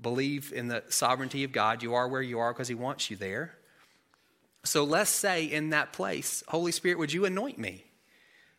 believe 0.01 0.51
in 0.51 0.67
the 0.67 0.83
sovereignty 0.89 1.43
of 1.43 1.51
God. 1.51 1.83
You 1.83 1.93
are 1.93 2.07
where 2.07 2.21
you 2.21 2.39
are 2.39 2.53
because 2.53 2.67
He 2.67 2.75
wants 2.75 3.09
you 3.09 3.17
there. 3.17 3.53
So 4.63 4.83
let's 4.83 5.09
say 5.09 5.45
in 5.45 5.71
that 5.71 5.93
place, 5.93 6.43
Holy 6.47 6.71
Spirit, 6.71 6.99
would 6.99 7.13
you 7.13 7.25
anoint 7.25 7.57
me? 7.57 7.83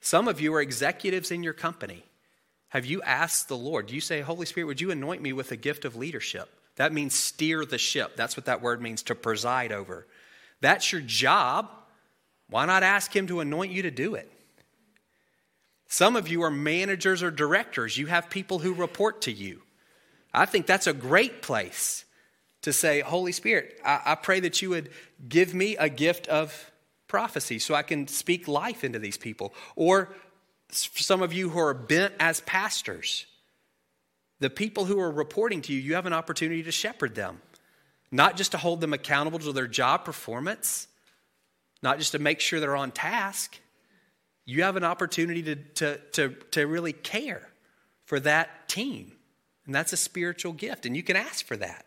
Some 0.01 0.27
of 0.27 0.41
you 0.41 0.55
are 0.55 0.61
executives 0.61 1.31
in 1.31 1.43
your 1.43 1.53
company. 1.53 2.05
Have 2.69 2.87
you 2.87 3.03
asked 3.03 3.49
the 3.49 3.57
Lord? 3.57 3.87
Do 3.87 3.95
you 3.95 4.01
say, 4.01 4.21
Holy 4.21 4.47
Spirit, 4.47 4.67
would 4.67 4.81
you 4.81 4.91
anoint 4.91 5.23
me 5.23 5.33
with 5.33 5.53
a 5.53 5.57
gift 5.57 5.85
of 5.85 5.95
leadership? 5.95 6.49
That 6.77 6.93
means 6.93 7.15
steer 7.15 7.65
the 7.65 7.79
ship. 7.79 8.17
That's 8.17 8.37
what 8.37 8.47
that 8.47 8.63
word 8.63 8.81
means 8.81 9.03
to 9.05 9.15
preside 9.15 9.73
over. 9.73 10.07
That's 10.61 10.91
your 10.91 11.03
job. 11.03 11.69
Why 12.53 12.67
not 12.67 12.83
ask 12.83 13.17
Him 13.17 13.27
to 13.29 13.41
anoint 13.41 13.73
you 13.73 13.83
to 13.83 13.91
do 13.91 14.15
it? 14.15 14.31
Some 15.87 16.17
of 16.17 16.29
you 16.29 16.43
are 16.43 16.51
managers 16.51 17.23
or 17.23 17.31
directors. 17.31 17.97
You 17.97 18.07
have 18.07 18.29
people 18.29 18.59
who 18.59 18.75
report 18.75 19.23
to 19.23 19.33
you. 19.33 19.63
I 20.35 20.45
think 20.45 20.67
that's 20.67 20.87
a 20.87 20.93
great 20.93 21.41
place 21.41 22.05
to 22.61 22.73
say, 22.75 23.01
Holy 23.01 23.33
Spirit, 23.33 23.81
I, 23.83 24.01
I, 24.05 24.15
pray 24.17 24.41
that 24.41 24.61
you 24.61 24.69
would 24.69 24.91
give 25.27 25.55
me 25.55 25.79
a 25.79 25.89
gift 25.89 26.29
of 26.29 26.71
prophecy 27.09 27.59
so 27.59 27.75
I 27.75 27.83
can 27.83 28.07
speak 28.07 28.47
life 28.47 28.85
into 28.85 28.99
these 28.99 29.17
people. 29.17 29.55
Or 29.75 30.15
some 30.71 31.23
of 31.23 31.33
you 31.33 31.49
who 31.49 31.59
are 31.59 31.75
bent 31.75 32.13
as 32.21 32.41
pastors, 32.43 33.25
the 34.41 34.51
people 34.51 34.85
who 34.85 35.01
are 35.01 35.11
reporting 35.11 35.63
to 35.63 35.73
you, 35.73 35.81
you 35.81 35.95
have 35.95 36.07
an 36.07 36.13
opportunity 36.13 36.63
to 36.65 36.73
shepherd 36.73 37.15
them, 37.15 37.41
not 38.11 38.37
just 38.37 38.53
to 38.53 38.59
hold 38.59 38.83
them 38.83 38.93
accountable 38.93 39.39
to 39.39 39.53
their 39.53 39.67
job 39.67 40.05
performance, 40.05 40.87
not 41.83 41.99
just 41.99 42.13
to 42.13 42.19
make 42.19 42.41
sure 42.41 42.61
they're 42.61 42.77
on 42.77 42.91
task. 42.93 43.59
You 44.45 44.63
have 44.63 44.77
an 44.77 44.85
opportunity 44.85 45.43
to, 45.43 45.57
to, 45.57 45.99
to, 46.13 46.29
to 46.53 46.67
really 46.67 46.93
care 46.93 47.49
for 48.05 48.21
that 48.21 48.69
team. 48.69 49.13
And 49.67 49.75
that's 49.75 49.93
a 49.93 49.97
spiritual 49.97 50.53
gift, 50.53 50.87
and 50.87 50.97
you 50.97 51.03
can 51.03 51.17
ask 51.17 51.47
for 51.47 51.57
that. 51.57 51.87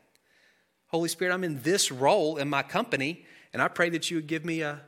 Holy 0.88 1.10
Spirit, 1.10 1.34
I'm 1.34 1.44
in 1.44 1.62
this 1.62 1.92
role 1.92 2.38
in 2.38 2.50
my 2.50 2.64
company, 2.64 3.26
and 3.52 3.62
I 3.62 3.68
pray 3.68 3.90
that 3.90 4.10
you 4.10 4.18
would 4.18 4.28
give 4.28 4.46
me 4.46 4.62
a, 4.62 4.82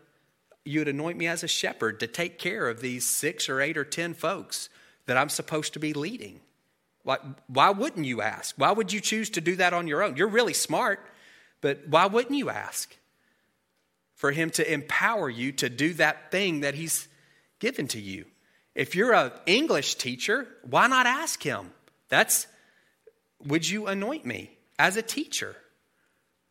you 0.63 0.79
would 0.79 0.87
anoint 0.87 1.17
me 1.17 1.27
as 1.27 1.43
a 1.43 1.47
shepherd 1.47 1.99
to 1.99 2.07
take 2.07 2.39
care 2.39 2.69
of 2.69 2.79
these 2.79 3.05
six 3.05 3.49
or 3.49 3.59
eight 3.59 3.77
or 3.77 3.83
ten 3.83 4.13
folks 4.13 4.69
that 5.05 5.17
I'm 5.17 5.29
supposed 5.29 5.73
to 5.73 5.79
be 5.79 5.93
leading. 5.93 6.39
Why, 7.03 7.17
why 7.47 7.69
wouldn't 7.69 8.05
you 8.05 8.21
ask? 8.21 8.55
Why 8.57 8.71
would 8.71 8.93
you 8.93 9.01
choose 9.01 9.29
to 9.31 9.41
do 9.41 9.55
that 9.57 9.73
on 9.73 9.87
your 9.87 10.03
own? 10.03 10.15
You're 10.15 10.27
really 10.27 10.53
smart, 10.53 10.99
but 11.61 11.87
why 11.87 12.05
wouldn't 12.05 12.37
you 12.37 12.49
ask 12.49 12.95
for 14.17 14.31
Him 14.31 14.49
to 14.51 14.71
empower 14.71 15.29
you 15.29 15.53
to 15.53 15.69
do 15.69 15.93
that 15.93 16.29
thing 16.31 16.59
that 16.59 16.75
He's 16.75 17.07
given 17.59 17.87
to 17.89 18.01
you? 18.01 18.25
If 18.75 18.93
you're 18.93 19.13
an 19.13 19.31
English 19.45 19.95
teacher, 19.95 20.47
why 20.63 20.87
not 20.87 21.05
ask 21.05 21.41
Him? 21.41 21.71
That's 22.09 22.47
would 23.45 23.67
you 23.69 23.87
anoint 23.87 24.25
me 24.25 24.51
as 24.77 24.97
a 24.97 25.01
teacher? 25.01 25.55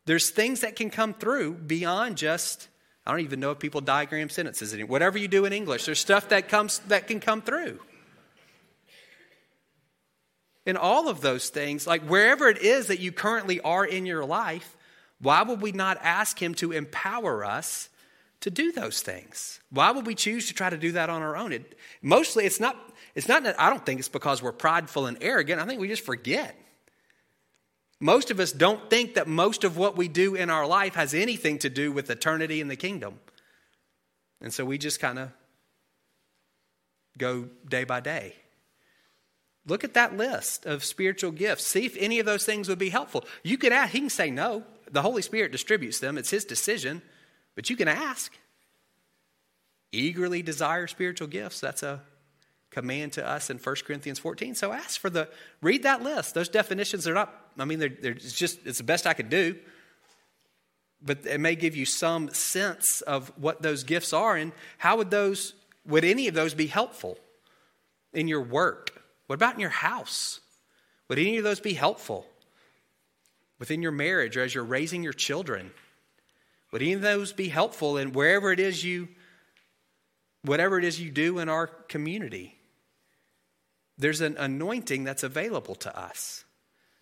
There's 0.05 0.29
things 0.29 0.61
that 0.61 0.75
can 0.75 0.89
come 0.89 1.13
through 1.13 1.55
beyond 1.55 2.17
just, 2.17 2.69
I 3.05 3.11
don't 3.11 3.19
even 3.19 3.41
know 3.41 3.51
if 3.51 3.59
people 3.59 3.81
diagram 3.81 4.29
sentences. 4.29 4.73
Whatever 4.85 5.17
you 5.17 5.27
do 5.27 5.43
in 5.43 5.51
English, 5.51 5.85
there's 5.85 5.99
stuff 5.99 6.29
that, 6.29 6.47
comes, 6.47 6.79
that 6.87 7.07
can 7.07 7.19
come 7.19 7.41
through. 7.41 7.79
In 10.65 10.77
all 10.77 11.09
of 11.09 11.19
those 11.19 11.49
things, 11.49 11.85
like 11.85 12.03
wherever 12.03 12.47
it 12.47 12.59
is 12.59 12.87
that 12.87 12.99
you 12.99 13.11
currently 13.11 13.59
are 13.61 13.85
in 13.85 14.05
your 14.05 14.25
life, 14.25 14.76
why 15.19 15.41
would 15.43 15.61
we 15.61 15.71
not 15.71 15.97
ask 16.01 16.41
Him 16.41 16.53
to 16.55 16.71
empower 16.71 17.43
us 17.43 17.89
to 18.41 18.49
do 18.49 18.71
those 18.71 19.01
things. 19.01 19.59
Why 19.69 19.91
would 19.91 20.05
we 20.05 20.15
choose 20.15 20.47
to 20.47 20.53
try 20.53 20.69
to 20.69 20.77
do 20.77 20.93
that 20.93 21.09
on 21.09 21.21
our 21.21 21.35
own? 21.35 21.51
It, 21.51 21.77
mostly, 22.01 22.45
it's 22.45 22.59
not, 22.59 22.77
it's 23.15 23.27
not 23.27 23.43
that 23.43 23.59
I 23.59 23.69
don't 23.69 23.85
think 23.85 23.99
it's 23.99 24.09
because 24.09 24.41
we're 24.41 24.51
prideful 24.51 25.07
and 25.07 25.17
arrogant. 25.21 25.59
I 25.59 25.65
think 25.65 25.81
we 25.81 25.87
just 25.87 26.05
forget. 26.05 26.55
Most 27.99 28.29
of 28.29 28.39
us 28.39 28.51
don't 28.51 28.89
think 28.91 29.15
that 29.15 29.27
most 29.27 29.63
of 29.63 29.75
what 29.75 29.97
we 29.97 30.07
do 30.07 30.35
in 30.35 30.51
our 30.51 30.67
life 30.67 30.93
has 30.93 31.15
anything 31.15 31.57
to 31.59 31.69
do 31.69 31.91
with 31.91 32.09
eternity 32.11 32.61
in 32.61 32.67
the 32.67 32.75
kingdom. 32.75 33.19
And 34.39 34.53
so 34.53 34.63
we 34.63 34.77
just 34.77 34.99
kind 34.99 35.17
of 35.17 35.31
go 37.17 37.49
day 37.67 37.85
by 37.85 38.01
day. 38.01 38.35
Look 39.65 39.83
at 39.83 39.95
that 39.95 40.15
list 40.15 40.67
of 40.67 40.85
spiritual 40.85 41.31
gifts. 41.31 41.65
See 41.65 41.85
if 41.85 41.97
any 41.97 42.19
of 42.19 42.27
those 42.27 42.45
things 42.45 42.69
would 42.69 42.77
be 42.77 42.89
helpful. 42.89 43.25
You 43.43 43.57
could 43.57 43.73
ask, 43.73 43.91
he 43.91 43.99
can 43.99 44.09
say 44.11 44.29
no. 44.29 44.63
The 44.91 45.01
Holy 45.01 45.21
Spirit 45.21 45.51
distributes 45.51 45.99
them, 45.99 46.17
it's 46.17 46.29
his 46.29 46.45
decision, 46.45 47.01
but 47.55 47.69
you 47.69 47.75
can 47.75 47.87
ask. 47.87 48.33
Eagerly 49.91 50.41
desire 50.41 50.85
spiritual 50.87 51.27
gifts. 51.27 51.61
That's 51.61 51.81
a 51.81 52.01
command 52.69 53.13
to 53.13 53.27
us 53.27 53.49
in 53.49 53.57
1 53.57 53.75
Corinthians 53.85 54.19
14. 54.19 54.53
So 54.55 54.71
ask 54.71 54.99
for 54.99 55.09
the, 55.09 55.29
read 55.61 55.83
that 55.83 56.03
list. 56.03 56.33
Those 56.33 56.49
definitions 56.49 57.07
are 57.07 57.13
not, 57.13 57.33
I 57.57 57.65
mean, 57.65 57.79
they're, 57.79 57.89
they're 57.89 58.13
just, 58.13 58.59
it's 58.65 58.77
the 58.77 58.83
best 58.83 59.07
I 59.07 59.13
could 59.13 59.29
do. 59.29 59.55
But 61.01 61.25
it 61.25 61.39
may 61.39 61.55
give 61.55 61.75
you 61.75 61.85
some 61.85 62.29
sense 62.29 63.01
of 63.01 63.31
what 63.37 63.61
those 63.61 63.83
gifts 63.83 64.13
are 64.13 64.35
and 64.35 64.51
how 64.77 64.97
would 64.97 65.09
those, 65.09 65.53
would 65.85 66.03
any 66.03 66.27
of 66.27 66.33
those 66.33 66.53
be 66.53 66.67
helpful 66.67 67.17
in 68.13 68.27
your 68.27 68.41
work? 68.41 69.01
What 69.27 69.35
about 69.35 69.53
in 69.53 69.59
your 69.59 69.69
house? 69.69 70.39
Would 71.07 71.19
any 71.19 71.37
of 71.37 71.43
those 71.43 71.59
be 71.59 71.73
helpful 71.73 72.25
within 73.59 73.81
your 73.81 73.91
marriage 73.91 74.37
or 74.37 74.43
as 74.43 74.53
you're 74.53 74.63
raising 74.63 75.03
your 75.03 75.13
children? 75.13 75.71
Would 76.71 76.81
any 76.81 76.93
of 76.93 77.01
those 77.01 77.33
be 77.33 77.49
helpful 77.49 77.97
in 77.97 78.11
wherever 78.11 78.51
it 78.51 78.59
is 78.59 78.83
you, 78.83 79.07
whatever 80.43 80.77
it 80.77 80.85
is 80.85 80.99
you 80.99 81.11
do 81.11 81.39
in 81.39 81.49
our 81.49 81.67
community? 81.67 82.57
There's 83.97 84.21
an 84.21 84.37
anointing 84.37 85.03
that's 85.03 85.23
available 85.23 85.75
to 85.75 85.97
us. 85.97 86.43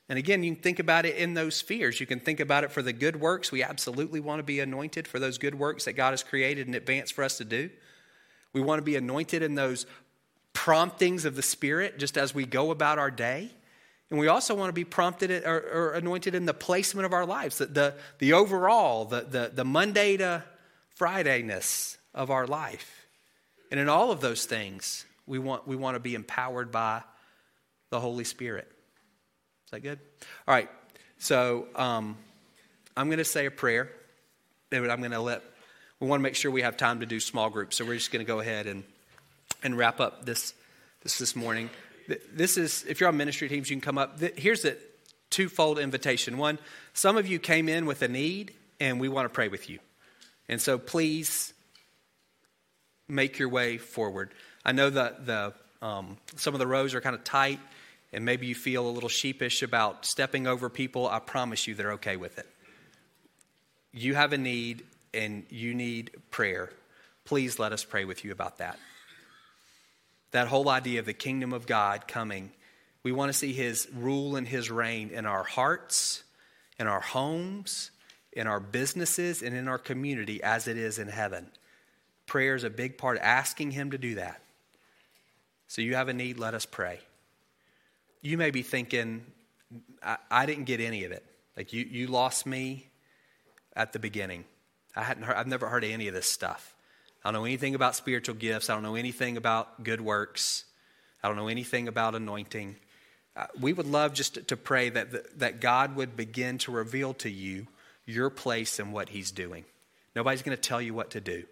And 0.08 0.20
again, 0.20 0.44
you 0.44 0.54
can 0.54 0.62
think 0.62 0.80
about 0.80 1.06
it 1.06 1.16
in 1.16 1.34
those 1.34 1.56
spheres. 1.56 2.00
You 2.00 2.06
can 2.06 2.20
think 2.20 2.40
about 2.40 2.64
it 2.64 2.72
for 2.72 2.84
the 2.84 2.94
good 2.94 3.20
works. 3.20 3.52
We 3.52 3.64
absolutely 3.64 4.20
want 4.20 4.40
to 4.40 4.44
be 4.44 4.60
anointed 4.60 5.08
for 5.08 5.20
those 5.20 5.40
good 5.40 5.56
works 5.56 5.86
that 5.86 5.94
God 5.94 6.12
has 6.12 6.24
created 6.24 6.68
in 6.68 6.76
advance 6.76 7.10
for 7.10 7.24
us 7.24 7.38
to 7.40 7.46
do. 7.46 7.72
We 8.54 8.62
want 8.62 8.80
to 8.80 8.84
be 8.84 8.96
anointed 8.96 9.42
in 9.42 9.56
those 9.56 9.88
promptings 10.54 11.26
of 11.26 11.36
the 11.36 11.42
Spirit 11.42 11.98
just 11.98 12.18
as 12.18 12.36
we 12.36 12.46
go 12.46 12.72
about 12.72 13.00
our 13.00 13.12
day. 13.12 13.52
And 14.16 14.20
we 14.22 14.30
also 14.30 14.56
want 14.56 14.70
to 14.70 14.74
be 14.74 14.86
prompted 14.86 15.30
or, 15.46 15.58
or 15.58 15.92
anointed 15.92 16.36
in 16.36 16.46
the 16.46 16.54
placement 16.54 17.06
of 17.06 17.12
our 17.12 17.26
lives, 17.26 17.58
the, 17.58 17.66
the, 17.66 17.94
the 18.20 18.32
overall, 18.32 19.04
the, 19.04 19.20
the, 19.20 19.52
the 19.54 19.66
Monday 19.66 20.16
to 20.16 20.42
Fridayness 20.98 21.98
of 22.14 22.32
our 22.32 22.48
life. 22.48 23.08
And 23.72 23.78
in 23.78 23.90
all 23.90 24.12
of 24.12 24.22
those 24.22 24.46
things, 24.46 25.06
we 25.28 25.38
want, 25.38 25.68
we 25.68 25.76
want 25.76 25.96
to 25.96 26.00
be 26.00 26.16
empowered 26.16 26.72
by 26.72 27.02
the 27.90 28.00
Holy 28.00 28.24
Spirit. 28.24 28.72
Is 29.66 29.72
that 29.72 29.82
good? 29.82 30.00
All 30.48 30.56
right. 30.56 30.70
So 31.18 31.68
um, 31.76 32.16
I'm 32.96 33.08
going 33.08 33.18
to 33.18 33.26
say 33.26 33.48
a 33.48 33.52
prayer. 33.52 33.92
I'm 34.72 34.86
going 34.86 35.12
to 35.12 35.20
let, 35.20 35.44
we 36.00 36.08
want 36.08 36.22
to 36.22 36.24
make 36.24 36.36
sure 36.36 36.52
we 36.52 36.62
have 36.62 36.78
time 36.78 37.02
to 37.02 37.06
do 37.06 37.20
small 37.20 37.50
groups. 37.50 37.76
So 37.76 37.84
we're 37.84 37.96
just 37.96 38.14
going 38.14 38.26
to 38.26 38.32
go 38.32 38.40
ahead 38.40 38.66
and 38.66 38.86
and 39.62 39.78
wrap 39.78 40.00
up 40.00 40.26
this, 40.26 40.54
this 41.02 41.18
this 41.18 41.36
morning. 41.36 41.70
This 42.08 42.58
is, 42.58 42.86
if 42.88 43.00
you're 43.00 43.10
on 43.10 43.18
ministry 43.18 43.50
teams, 43.50 43.70
you 43.70 43.76
can 43.76 43.82
come 43.82 43.98
up. 43.98 44.20
Here's 44.20 44.66
a 44.66 44.76
twofold 45.30 45.80
invitation. 45.80 46.38
One, 46.38 46.60
some 46.94 47.18
of 47.18 47.28
you 47.28 47.40
came 47.40 47.68
in 47.68 47.86
with 47.86 48.02
a 48.02 48.08
need, 48.08 48.54
and 48.80 49.00
we 49.00 49.10
want 49.10 49.26
to 49.26 49.30
pray 49.30 49.48
with 49.48 49.70
you. 49.70 49.80
And 50.48 50.62
so 50.62 50.78
please 50.78 51.54
make 53.08 53.40
your 53.40 53.50
way 53.50 53.78
forward. 53.78 54.34
I 54.64 54.72
know 54.72 54.90
that 54.90 55.26
the, 55.26 55.54
um, 55.82 56.18
some 56.36 56.54
of 56.54 56.60
the 56.60 56.68
rows 56.68 56.94
are 56.94 57.02
kind 57.02 57.16
of 57.16 57.24
tight, 57.24 57.60
and 58.14 58.24
maybe 58.24 58.48
you 58.48 58.56
feel 58.56 58.88
a 58.88 58.92
little 58.92 59.10
sheepish 59.10 59.64
about 59.64 60.06
stepping 60.06 60.48
over 60.48 60.70
people. 60.70 61.08
I 61.08 61.20
promise 61.20 61.68
you 61.68 61.76
they're 61.76 61.94
okay 61.94 62.18
with 62.18 62.38
it. 62.38 62.48
You 63.92 64.16
have 64.16 64.34
a 64.34 64.38
need, 64.38 64.84
and 65.14 65.46
you 65.50 65.74
need 65.74 66.12
prayer. 66.32 66.72
Please 67.24 67.58
let 67.58 67.72
us 67.72 67.84
pray 67.84 68.06
with 68.06 68.24
you 68.24 68.32
about 68.32 68.60
that 68.60 68.78
that 70.36 70.50
whole 70.50 70.68
idea 70.68 71.00
of 71.00 71.06
the 71.06 71.14
kingdom 71.14 71.54
of 71.54 71.66
God 71.66 72.10
coming. 72.10 72.52
We 73.04 73.14
want 73.14 73.32
to 73.32 73.38
see 73.38 73.54
his 73.54 73.88
rule 73.96 74.36
and 74.36 74.46
his 74.46 74.70
reign 74.70 75.10
in 75.12 75.26
our 75.26 75.44
hearts, 75.44 76.26
in 76.78 76.88
our 76.88 77.00
homes, 77.00 77.92
in 78.34 78.46
our 78.46 78.60
businesses, 78.60 79.42
and 79.42 79.56
in 79.56 79.70
our 79.70 79.78
community 79.78 80.44
as 80.44 80.68
it 80.68 80.76
is 80.76 81.00
in 81.00 81.08
heaven. 81.08 81.48
Prayer 82.26 82.54
is 82.54 82.66
a 82.66 82.70
big 82.70 82.98
part, 82.98 83.16
of 83.16 83.24
asking 83.24 83.72
him 83.72 83.92
to 83.92 83.98
do 83.98 84.16
that. 84.16 84.42
So 85.68 85.82
you 85.82 85.96
have 85.96 86.10
a 86.10 86.14
need, 86.14 86.38
let 86.38 86.54
us 86.54 86.66
pray. 86.66 87.00
You 88.22 88.38
may 88.38 88.52
be 88.52 88.62
thinking, 88.62 89.26
I, 90.04 90.18
I 90.30 90.46
didn't 90.46 90.66
get 90.66 90.82
any 90.82 91.06
of 91.06 91.14
it. 91.14 91.24
Like 91.56 91.72
you, 91.72 91.86
you 91.86 92.08
lost 92.08 92.46
me 92.46 92.90
at 93.74 93.94
the 93.94 94.00
beginning. 94.00 94.44
I 94.98 95.04
hadn't 95.04 95.24
heard, 95.24 95.38
I've 95.38 95.48
never 95.48 95.70
heard 95.70 95.86
of 95.86 95.92
any 95.92 96.10
of 96.10 96.14
this 96.14 96.28
stuff. 96.28 96.75
I 97.26 97.32
don't 97.32 97.42
know 97.42 97.46
anything 97.46 97.74
about 97.74 97.96
spiritual 97.96 98.36
gifts. 98.36 98.70
I 98.70 98.76
don't 98.76 98.84
know 98.84 98.94
anything 98.94 99.36
about 99.36 99.84
good 99.84 100.00
works. 100.00 100.64
I 101.24 101.28
don't 101.28 101.38
know 101.38 101.48
anything 101.48 101.88
about 101.88 102.14
anointing. 102.14 102.76
Uh, 103.36 103.48
we 103.60 103.74
would 103.74 103.88
love 103.88 104.14
just 104.14 104.48
to, 104.48 104.56
pray 104.56 104.90
that, 104.90 105.12
the, 105.12 105.26
that 105.38 105.60
God 105.60 105.96
would 105.96 106.16
begin 106.16 106.60
to 106.60 106.72
reveal 106.72 107.16
to 107.16 107.30
you 107.32 107.66
your 108.06 108.30
place 108.30 108.78
and 108.78 108.94
what 108.94 109.10
He's 109.10 109.32
doing. 109.32 109.66
Nobody's 110.16 110.44
going 110.44 110.56
to 110.56 110.62
tell 110.62 110.80
you 110.80 110.94
what 110.94 111.12
to 111.12 111.20
do. 111.20 111.46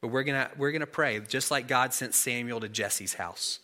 But 0.00 0.08
we're 0.08 0.22
going 0.22 0.46
we're 0.56 0.70
going 0.70 0.80
to 0.80 0.86
pray, 0.86 1.18
just 1.18 1.50
like 1.50 1.66
God 1.66 1.92
sent 1.92 2.14
Samuel 2.14 2.60
to 2.60 2.68
Jesse's 2.68 3.14
house, 3.14 3.58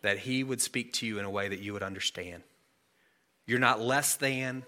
that 0.00 0.18
He 0.18 0.42
would 0.42 0.62
speak 0.62 0.94
to 0.94 1.06
you 1.06 1.18
in 1.18 1.26
a 1.26 1.30
way 1.30 1.48
that 1.48 1.60
you 1.60 1.74
would 1.74 1.82
understand. 1.82 2.42
You're 3.44 3.58
not 3.58 3.82
less 3.82 4.16
than, 4.16 4.64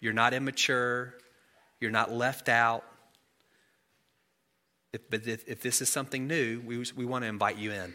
you're 0.00 0.12
not 0.12 0.34
immature, 0.34 1.14
you're 1.78 1.92
not 1.92 2.10
left 2.10 2.48
out. 2.48 2.84
If, 4.92 5.08
but 5.08 5.26
if, 5.26 5.48
if 5.48 5.62
this 5.62 5.80
is 5.80 5.88
something 5.88 6.26
new, 6.26 6.60
we, 6.60 6.84
we 6.96 7.04
want 7.04 7.24
to 7.24 7.28
invite 7.28 7.56
you 7.56 7.72
in. 7.72 7.94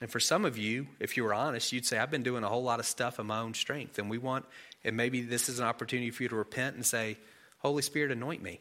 And 0.00 0.10
for 0.10 0.20
some 0.20 0.44
of 0.44 0.56
you, 0.56 0.86
if 0.98 1.16
you 1.16 1.24
were 1.24 1.34
honest, 1.34 1.72
you'd 1.72 1.84
say, 1.84 1.98
I've 1.98 2.10
been 2.10 2.22
doing 2.22 2.42
a 2.42 2.48
whole 2.48 2.62
lot 2.62 2.80
of 2.80 2.86
stuff 2.86 3.18
in 3.18 3.26
my 3.26 3.40
own 3.40 3.52
strength. 3.52 3.98
And 3.98 4.08
we 4.08 4.16
want, 4.16 4.46
and 4.82 4.96
maybe 4.96 5.20
this 5.20 5.48
is 5.48 5.58
an 5.58 5.66
opportunity 5.66 6.10
for 6.10 6.22
you 6.22 6.28
to 6.30 6.36
repent 6.36 6.76
and 6.76 6.86
say, 6.86 7.18
Holy 7.58 7.82
Spirit, 7.82 8.10
anoint 8.10 8.42
me. 8.42 8.60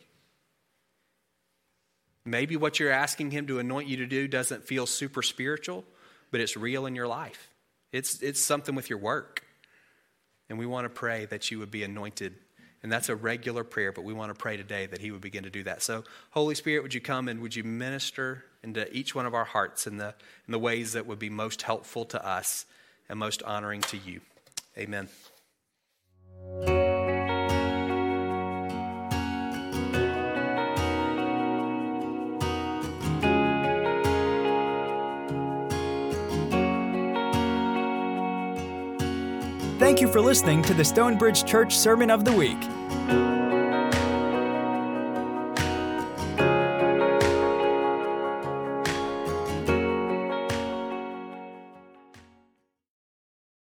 Maybe 2.25 2.57
what 2.57 2.79
you're 2.79 2.91
asking 2.91 3.31
Him 3.31 3.47
to 3.47 3.59
anoint 3.59 3.87
you 3.87 3.97
to 3.97 4.05
do 4.05 4.27
doesn't 4.27 4.65
feel 4.65 4.85
super 4.85 5.21
spiritual, 5.21 5.85
but 6.31 6.41
it's 6.41 6.57
real 6.57 6.85
in 6.85 6.95
your 6.95 7.07
life. 7.07 7.49
It's, 7.93 8.21
it's 8.21 8.43
something 8.43 8.75
with 8.75 8.89
your 8.89 8.99
work. 8.99 9.45
And 10.49 10.59
we 10.59 10.65
want 10.65 10.85
to 10.85 10.89
pray 10.89 11.25
that 11.27 11.49
you 11.51 11.59
would 11.59 11.71
be 11.71 11.83
anointed 11.83 12.35
and 12.81 12.91
that's 12.91 13.09
a 13.09 13.15
regular 13.15 13.63
prayer, 13.63 13.91
but 13.91 14.03
we 14.03 14.13
want 14.13 14.29
to 14.29 14.35
pray 14.35 14.57
today 14.57 14.85
that 14.85 15.01
He 15.01 15.11
would 15.11 15.21
begin 15.21 15.43
to 15.43 15.49
do 15.49 15.63
that. 15.63 15.81
So, 15.81 16.03
Holy 16.31 16.55
Spirit, 16.55 16.83
would 16.83 16.93
you 16.93 17.01
come 17.01 17.27
and 17.27 17.41
would 17.41 17.55
you 17.55 17.63
minister 17.63 18.45
into 18.63 18.91
each 18.95 19.13
one 19.13 19.25
of 19.25 19.33
our 19.33 19.45
hearts 19.45 19.87
in 19.87 19.97
the, 19.97 20.13
in 20.47 20.51
the 20.51 20.59
ways 20.59 20.93
that 20.93 21.05
would 21.05 21.19
be 21.19 21.29
most 21.29 21.61
helpful 21.61 22.05
to 22.05 22.25
us 22.25 22.65
and 23.09 23.19
most 23.19 23.43
honoring 23.43 23.81
to 23.81 23.97
you? 23.97 24.21
Amen. 24.77 25.09
Thank 39.99 40.07
you 40.07 40.13
for 40.13 40.21
listening 40.21 40.61
to 40.61 40.73
the 40.73 40.85
Stonebridge 40.85 41.43
Church 41.43 41.77
Sermon 41.77 42.09
of 42.09 42.23
the 42.23 42.31
Week. 42.31 42.57